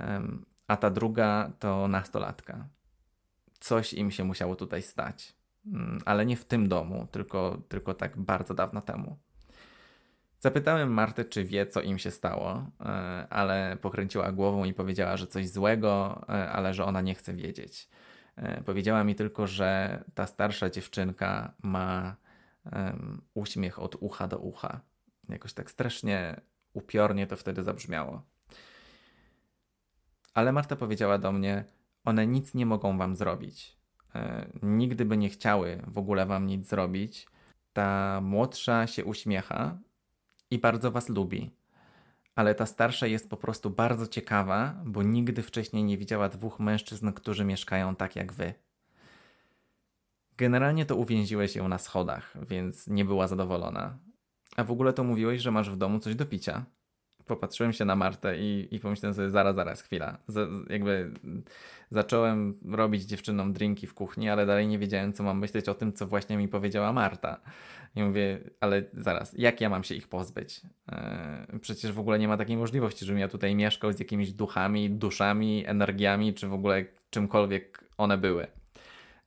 um, 0.00 0.46
a 0.66 0.76
ta 0.76 0.90
druga 0.90 1.52
to 1.58 1.88
nastolatka. 1.88 2.68
Coś 3.60 3.92
im 3.92 4.10
się 4.10 4.24
musiało 4.24 4.56
tutaj 4.56 4.82
stać. 4.82 5.34
Um, 5.72 5.98
ale 6.04 6.26
nie 6.26 6.36
w 6.36 6.44
tym 6.44 6.68
domu, 6.68 7.06
tylko, 7.10 7.62
tylko 7.68 7.94
tak 7.94 8.18
bardzo 8.18 8.54
dawno 8.54 8.80
temu. 8.80 9.18
Zapytałem 10.40 10.92
Martę, 10.92 11.24
czy 11.24 11.44
wie, 11.44 11.66
co 11.66 11.80
im 11.80 11.98
się 11.98 12.10
stało, 12.10 12.70
e, 12.80 12.84
ale 13.30 13.76
pokręciła 13.80 14.32
głową 14.32 14.64
i 14.64 14.74
powiedziała, 14.74 15.16
że 15.16 15.26
coś 15.26 15.48
złego, 15.48 16.24
e, 16.28 16.50
ale 16.50 16.74
że 16.74 16.84
ona 16.84 17.00
nie 17.00 17.14
chce 17.14 17.32
wiedzieć. 17.32 17.88
E, 18.36 18.62
powiedziała 18.62 19.04
mi 19.04 19.14
tylko, 19.14 19.46
że 19.46 20.04
ta 20.14 20.26
starsza 20.26 20.70
dziewczynka 20.70 21.54
ma 21.62 22.16
um, 22.72 23.22
uśmiech 23.34 23.78
od 23.78 23.96
ucha 24.00 24.28
do 24.28 24.38
ucha. 24.38 24.80
Jakoś 25.28 25.52
tak 25.52 25.70
strasznie 25.70 26.40
upiornie 26.72 27.26
to 27.26 27.36
wtedy 27.36 27.62
zabrzmiało. 27.62 28.22
Ale 30.34 30.52
Marta 30.52 30.76
powiedziała 30.76 31.18
do 31.18 31.32
mnie: 31.32 31.64
One 32.04 32.26
nic 32.26 32.54
nie 32.54 32.66
mogą 32.66 32.98
wam 32.98 33.16
zrobić. 33.16 33.78
E, 34.14 34.46
nigdy 34.62 35.04
by 35.04 35.16
nie 35.16 35.28
chciały 35.28 35.82
w 35.86 35.98
ogóle 35.98 36.26
wam 36.26 36.46
nic 36.46 36.68
zrobić. 36.68 37.26
Ta 37.72 38.20
młodsza 38.20 38.86
się 38.86 39.04
uśmiecha 39.04 39.78
i 40.50 40.58
bardzo 40.58 40.90
was 40.90 41.08
lubi. 41.08 41.50
Ale 42.34 42.54
ta 42.54 42.66
starsza 42.66 43.06
jest 43.06 43.30
po 43.30 43.36
prostu 43.36 43.70
bardzo 43.70 44.06
ciekawa, 44.06 44.82
bo 44.84 45.02
nigdy 45.02 45.42
wcześniej 45.42 45.84
nie 45.84 45.98
widziała 45.98 46.28
dwóch 46.28 46.60
mężczyzn, 46.60 47.12
którzy 47.12 47.44
mieszkają 47.44 47.96
tak 47.96 48.16
jak 48.16 48.32
wy. 48.32 48.54
Generalnie 50.36 50.86
to 50.86 50.96
uwięziłeś 50.96 51.56
ją 51.56 51.68
na 51.68 51.78
schodach, 51.78 52.36
więc 52.48 52.86
nie 52.86 53.04
była 53.04 53.28
zadowolona. 53.28 53.98
A 54.56 54.64
w 54.64 54.70
ogóle 54.70 54.92
to 54.92 55.04
mówiłeś, 55.04 55.42
że 55.42 55.50
masz 55.50 55.70
w 55.70 55.76
domu 55.76 55.98
coś 55.98 56.14
do 56.14 56.26
picia 56.26 56.64
popatrzyłem 57.28 57.72
się 57.72 57.84
na 57.84 57.96
Martę 57.96 58.38
i, 58.38 58.68
i 58.70 58.80
pomyślałem 58.80 59.14
sobie, 59.14 59.30
zaraz, 59.30 59.56
zaraz, 59.56 59.82
chwila. 59.82 60.18
Z, 60.28 60.50
jakby 60.70 61.10
zacząłem 61.90 62.58
robić 62.70 63.02
dziewczynom 63.02 63.52
drinki 63.52 63.86
w 63.86 63.94
kuchni, 63.94 64.28
ale 64.28 64.46
dalej 64.46 64.68
nie 64.68 64.78
wiedziałem, 64.78 65.12
co 65.12 65.22
mam 65.22 65.38
myśleć 65.38 65.68
o 65.68 65.74
tym, 65.74 65.92
co 65.92 66.06
właśnie 66.06 66.36
mi 66.36 66.48
powiedziała 66.48 66.92
Marta. 66.92 67.40
I 67.96 68.02
mówię, 68.02 68.38
ale 68.60 68.82
zaraz, 68.92 69.34
jak 69.38 69.60
ja 69.60 69.68
mam 69.68 69.84
się 69.84 69.94
ich 69.94 70.08
pozbyć? 70.08 70.60
Yy, 71.52 71.58
przecież 71.58 71.92
w 71.92 71.98
ogóle 71.98 72.18
nie 72.18 72.28
ma 72.28 72.36
takiej 72.36 72.56
możliwości, 72.56 73.04
żebym 73.04 73.20
ja 73.20 73.28
tutaj 73.28 73.54
mieszkał 73.54 73.92
z 73.92 73.98
jakimiś 73.98 74.32
duchami, 74.32 74.90
duszami, 74.90 75.66
energiami, 75.66 76.34
czy 76.34 76.48
w 76.48 76.52
ogóle 76.52 76.84
czymkolwiek 77.10 77.84
one 77.96 78.18
były. 78.18 78.57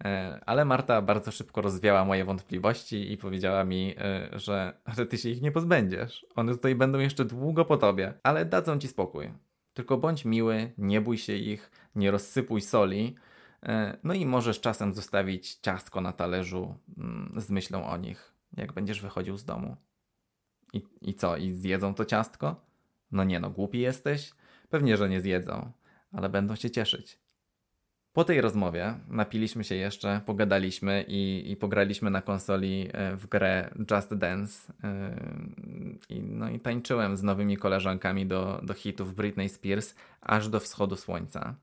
E, 0.04 0.40
ale 0.46 0.66
Marta 0.66 1.02
bardzo 1.02 1.32
szybko 1.32 1.62
rozwiała 1.62 2.06
moje 2.06 2.26
wątpliwości 2.26 3.12
i 3.12 3.18
powiedziała 3.18 3.64
mi, 3.64 3.96
e, 3.98 4.30
że, 4.40 4.82
że 4.98 5.06
ty 5.06 5.18
się 5.18 5.30
ich 5.30 5.42
nie 5.42 5.52
pozbędziesz. 5.52 6.26
One 6.36 6.52
tutaj 6.52 6.76
będą 6.76 7.00
jeszcze 7.00 7.26
długo 7.26 7.66
po 7.66 7.78
tobie, 7.78 8.14
ale 8.24 8.46
dadzą 8.46 8.80
ci 8.80 8.88
spokój. 8.88 9.32
Tylko 9.74 9.98
bądź 9.98 10.26
miły, 10.26 10.72
nie 10.78 11.02
bój 11.02 11.18
się 11.18 11.34
ich, 11.34 11.72
nie 11.96 12.12
rozsypuj 12.12 12.62
soli. 12.62 13.16
E, 13.64 13.98
no 14.04 14.14
i 14.14 14.26
możesz 14.26 14.62
czasem 14.62 14.94
zostawić 14.94 15.56
ciastko 15.56 16.02
na 16.02 16.14
talerzu 16.14 16.76
mm, 16.98 17.34
z 17.38 17.50
myślą 17.50 17.86
o 17.86 17.98
nich, 17.98 18.34
jak 18.58 18.74
będziesz 18.74 19.02
wychodził 19.02 19.38
z 19.38 19.46
domu. 19.46 19.76
I, 20.74 20.82
I 21.02 21.14
co? 21.14 21.38
I 21.38 21.52
zjedzą 21.52 21.94
to 21.94 22.06
ciastko? 22.06 22.66
No 23.12 23.24
nie 23.24 23.40
no, 23.40 23.50
głupi 23.50 23.80
jesteś? 23.80 24.32
Pewnie, 24.70 24.98
że 24.98 25.10
nie 25.10 25.22
zjedzą, 25.22 25.72
ale 26.12 26.30
będą 26.30 26.56
się 26.56 26.72
cieszyć. 26.72 27.20
Po 28.14 28.24
tej 28.24 28.42
rozmowie 28.42 28.94
napiliśmy 29.08 29.64
się 29.64 29.76
jeszcze, 29.76 30.22
pogadaliśmy 30.26 31.06
i, 31.08 31.52
i 31.52 31.56
pograliśmy 31.56 32.10
na 32.10 32.22
konsoli 32.22 32.90
e, 32.94 33.16
w 33.16 33.28
grę 33.28 33.70
Just 33.92 34.16
Dance. 34.16 34.74
E, 34.84 35.16
I, 36.10 36.22
no 36.22 36.50
i 36.50 36.60
tańczyłem 36.60 37.18
z 37.18 37.24
nowymi 37.24 37.58
koleżankami 37.58 38.26
do, 38.26 38.60
do 38.64 38.74
hitów 38.74 39.16
Britney 39.16 39.50
Spears 39.50 39.96
aż 40.22 40.50
do 40.50 40.60
wschodu 40.60 40.96
słońca. 40.96 41.56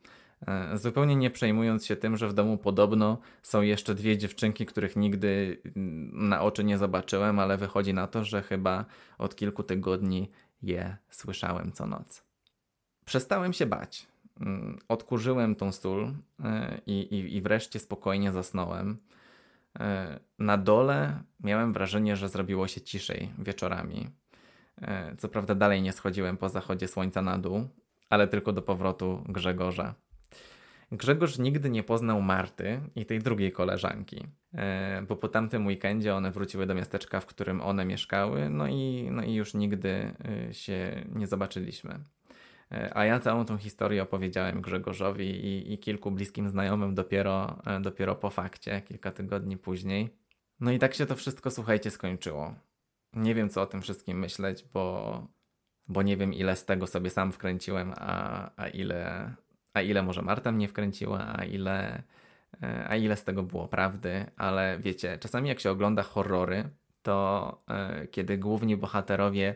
E, 0.47 0.79
zupełnie 0.79 1.17
nie 1.17 1.31
przejmując 1.31 1.87
się 1.87 1.97
tym, 1.97 2.17
że 2.17 2.29
w 2.29 2.35
domu 2.35 2.59
podobno 2.59 3.19
są 3.43 3.63
jeszcze 3.63 3.95
dwie 3.95 4.19
dziewczynki, 4.19 4.67
których 4.67 4.97
nigdy 4.97 5.61
mm, 5.77 6.29
na 6.29 6.43
oczy 6.43 6.65
nie 6.65 6.79
zobaczyłem, 6.79 7.39
ale 7.39 7.57
wychodzi 7.57 7.95
na 7.95 8.07
to, 8.07 8.25
że 8.25 8.43
chyba 8.43 8.85
od 9.19 9.37
kilku 9.37 9.63
tygodni 9.63 10.31
je 10.63 10.97
słyszałem 11.11 11.73
co 11.73 11.87
noc. 11.87 12.25
Przestałem 13.05 13.53
się 13.53 13.67
bać. 13.67 14.07
Mm, 14.41 14.79
odkurzyłem 14.89 15.55
tą 15.55 15.73
sól 15.73 16.15
e, 16.45 16.81
i, 16.87 17.01
i, 17.01 17.37
i 17.37 17.43
wreszcie 17.43 17.79
spokojnie 17.79 18.33
zasnąłem. 18.33 18.99
E, 19.81 20.21
na 20.39 20.59
dole 20.59 21.23
miałem 21.41 21.73
wrażenie, 21.73 22.17
że 22.17 22.29
zrobiło 22.29 22.69
się 22.69 22.81
ciszej 22.81 23.31
wieczorami. 23.39 24.09
E, 24.83 25.17
co 25.17 25.29
prawda 25.29 25.55
dalej 25.55 25.83
nie 25.83 25.93
schodziłem 25.93 26.37
po 26.37 26.49
zachodzie 26.49 26.89
słońca 26.89 27.23
na 27.23 27.39
dół, 27.39 27.69
ale 28.11 28.29
tylko 28.29 28.53
do 28.53 28.63
powrotu 28.63 29.25
Grzegorza. 29.29 29.95
Grzegorz 30.93 31.39
nigdy 31.39 31.71
nie 31.71 31.83
poznał 31.83 32.23
Marty 32.23 32.81
i 32.97 33.07
tej 33.07 33.19
drugiej 33.19 33.53
koleżanki, 33.53 34.27
bo 35.09 35.17
po 35.17 35.29
tamtym 35.29 35.67
weekendzie 35.67 36.15
one 36.15 36.31
wróciły 36.31 36.67
do 36.67 36.75
miasteczka, 36.75 37.21
w 37.21 37.27
którym 37.27 37.61
one 37.61 37.85
mieszkały, 37.85 38.51
no 38.51 38.69
i, 38.69 39.09
no 39.11 39.23
i 39.23 39.35
już 39.35 39.55
nigdy 39.55 40.15
się 40.53 41.05
nie 41.15 41.27
zobaczyliśmy. 41.27 41.99
E, 42.73 42.97
a 42.97 43.05
ja 43.05 43.21
całą 43.21 43.45
tą 43.45 43.59
historię 43.59 44.03
opowiedziałem 44.03 44.61
Grzegorzowi 44.61 45.27
i, 45.27 45.73
i 45.73 45.79
kilku 45.79 46.11
bliskim 46.11 46.49
znajomym 46.49 46.95
dopiero, 46.95 47.63
e, 47.67 47.81
dopiero 47.81 48.15
po 48.17 48.31
fakcie, 48.31 48.83
kilka 48.83 49.11
tygodni 49.13 49.57
później. 49.57 50.19
No 50.61 50.73
i 50.73 50.79
tak 50.79 50.95
się 50.95 51.07
to 51.07 51.17
wszystko, 51.17 51.51
słuchajcie, 51.51 51.91
skończyło. 51.91 52.55
Nie 53.13 53.35
wiem, 53.35 53.51
co 53.51 53.63
o 53.63 53.67
tym 53.67 53.83
wszystkim 53.83 54.19
myśleć, 54.19 54.65
bo, 54.75 55.27
bo 55.89 56.03
nie 56.03 56.17
wiem, 56.17 56.35
ile 56.35 56.57
z 56.57 56.65
tego 56.65 56.87
sobie 56.87 57.11
sam 57.11 57.33
wkręciłem, 57.33 57.93
a, 57.97 58.51
a, 58.57 58.69
ile, 58.69 59.35
a 59.75 59.83
ile 59.83 60.03
może 60.03 60.23
Marta 60.23 60.53
mnie 60.53 60.69
wkręciła, 60.69 61.35
a 61.37 61.45
ile, 61.45 62.03
e, 62.63 62.89
a 62.89 62.97
ile 62.97 63.17
z 63.17 63.25
tego 63.25 63.43
było 63.43 63.69
prawdy. 63.69 64.27
Ale 64.37 64.79
wiecie, 64.81 65.19
czasami 65.19 65.49
jak 65.49 65.61
się 65.61 65.71
ogląda 65.71 66.03
horrory, 66.03 66.65
to 67.03 67.59
kiedy 68.11 68.39
główni 68.39 68.77
bohaterowie 68.77 69.55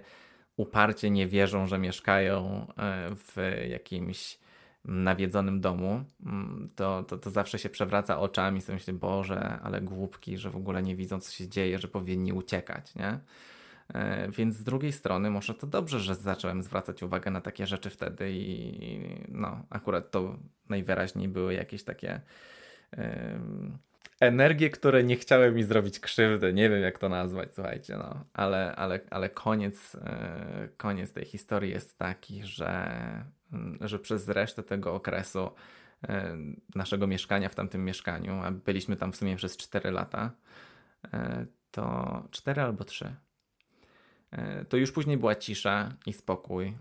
uparcie 0.57 1.11
nie 1.11 1.29
wierzą, 1.29 1.67
że 1.67 1.79
mieszkają 1.79 2.67
e, 2.79 3.11
w 3.17 3.37
jakimś 3.69 4.39
nawiedzonym 4.85 5.61
domu, 5.61 6.05
mm, 6.27 6.71
to, 6.77 7.03
to, 7.03 7.19
to 7.19 7.31
zawsze 7.31 7.59
się 7.59 7.69
przewraca 7.69 8.21
oczami 8.21 8.61
sobie 8.61 8.75
myślę, 8.75 8.95
Boże, 8.95 9.59
ale 9.63 9.81
głupki, 9.81 10.39
że 10.39 10.51
w 10.51 10.57
ogóle 10.57 10.83
nie 10.83 10.97
widzą, 10.97 11.21
co 11.21 11.33
się 11.33 11.49
dzieje, 11.49 11.79
że 11.79 11.89
powinni 11.89 12.33
uciekać, 12.33 12.95
nie? 12.95 13.19
E, 13.95 14.31
więc 14.31 14.57
z 14.57 14.63
drugiej 14.63 14.93
strony 14.93 15.31
może 15.31 15.55
to 15.55 15.67
dobrze, 15.67 16.01
że 16.01 16.15
zacząłem 16.15 16.63
zwracać 16.63 17.03
uwagę 17.03 17.31
na 17.31 17.41
takie 17.41 17.67
rzeczy 17.67 17.91
wtedy 17.91 18.33
i 18.33 18.99
no, 19.29 19.67
akurat 19.71 20.11
to 20.11 20.37
najwyraźniej 20.69 21.29
były 21.29 21.55
jakieś 21.55 21.85
takie 21.85 22.21
energie, 24.23 24.71
które 24.71 25.05
nie 25.05 25.17
chciały 25.17 25.53
mi 25.53 25.65
zrobić 25.65 26.01
krzywdy. 26.01 26.53
Nie 26.53 26.71
wiem, 26.71 26.83
jak 26.83 26.99
to 26.99 27.09
nazwać, 27.09 27.55
słuchajcie, 27.55 27.97
no. 27.97 28.25
Ale, 28.35 28.77
ale, 28.77 29.01
ale 29.11 29.31
koniec, 29.31 29.95
e, 29.95 30.69
koniec 30.77 31.13
tej 31.13 31.25
historii 31.25 31.71
jest 31.71 31.99
taki, 31.99 32.45
że, 32.45 32.99
mm, 33.53 33.79
że 33.81 33.99
przez 33.99 34.29
resztę 34.29 34.63
tego 34.63 34.95
okresu 34.95 35.51
e, 36.09 36.37
naszego 36.75 37.07
mieszkania 37.07 37.49
w 37.49 37.55
tamtym 37.55 37.85
mieszkaniu, 37.85 38.41
a 38.45 38.51
byliśmy 38.51 38.97
tam 38.97 39.13
w 39.13 39.17
sumie 39.17 39.37
przez 39.37 39.57
4 39.57 39.91
lata, 39.91 40.31
e, 41.13 41.47
to 41.71 42.23
4 42.31 42.63
albo 42.63 42.85
3. 42.85 43.15
To 44.69 44.77
już 44.77 44.93
później 44.93 45.17
była 45.17 45.35
cisza 45.35 45.95
i 46.07 46.13
spokój, 46.13 46.77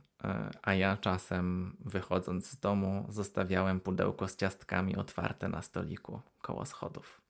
a 0.61 0.73
ja 0.73 0.97
czasem 0.97 1.77
wychodząc 1.85 2.47
z 2.47 2.59
domu 2.59 3.05
zostawiałem 3.09 3.79
pudełko 3.79 4.27
z 4.27 4.35
ciastkami 4.35 4.95
otwarte 4.95 5.49
na 5.49 5.61
stoliku 5.61 6.21
koło 6.41 6.65
schodów. 6.65 7.20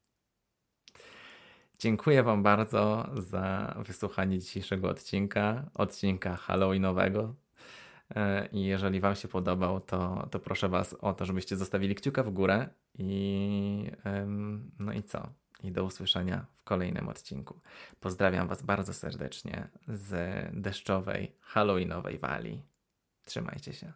Dziękuję 1.82 2.24
Wam 2.24 2.44
bardzo 2.44 3.10
za 3.18 3.76
wysłuchanie 3.88 4.40
dzisiejszego 4.40 4.90
odcinka, 4.90 5.70
odcinka 5.74 6.36
Halloweenowego. 6.36 7.36
E, 8.16 8.48
I 8.52 8.64
jeżeli 8.64 9.00
Wam 9.00 9.16
się 9.16 9.28
podobał, 9.28 9.80
to, 9.80 10.28
to 10.32 10.40
proszę 10.40 10.70
Was 10.70 10.94
o 10.94 11.14
to, 11.14 11.26
żebyście 11.26 11.58
zostawili 11.58 11.96
kciuka 11.96 12.24
w 12.24 12.30
górę 12.30 12.70
i 12.98 13.92
no 14.80 14.94
i 14.94 15.04
co? 15.04 15.28
I 15.64 15.72
do 15.72 15.84
usłyszenia 15.84 16.46
w 16.56 16.64
kolejnym 16.64 17.08
odcinku. 17.08 17.60
Pozdrawiam 18.00 18.48
Was 18.48 18.62
bardzo 18.62 18.94
serdecznie 18.94 19.68
z 19.88 20.14
deszczowej, 20.54 21.36
halloweenowej 21.40 22.18
Walii. 22.18 22.64
Trzymajcie 23.26 23.74
się. 23.74 23.94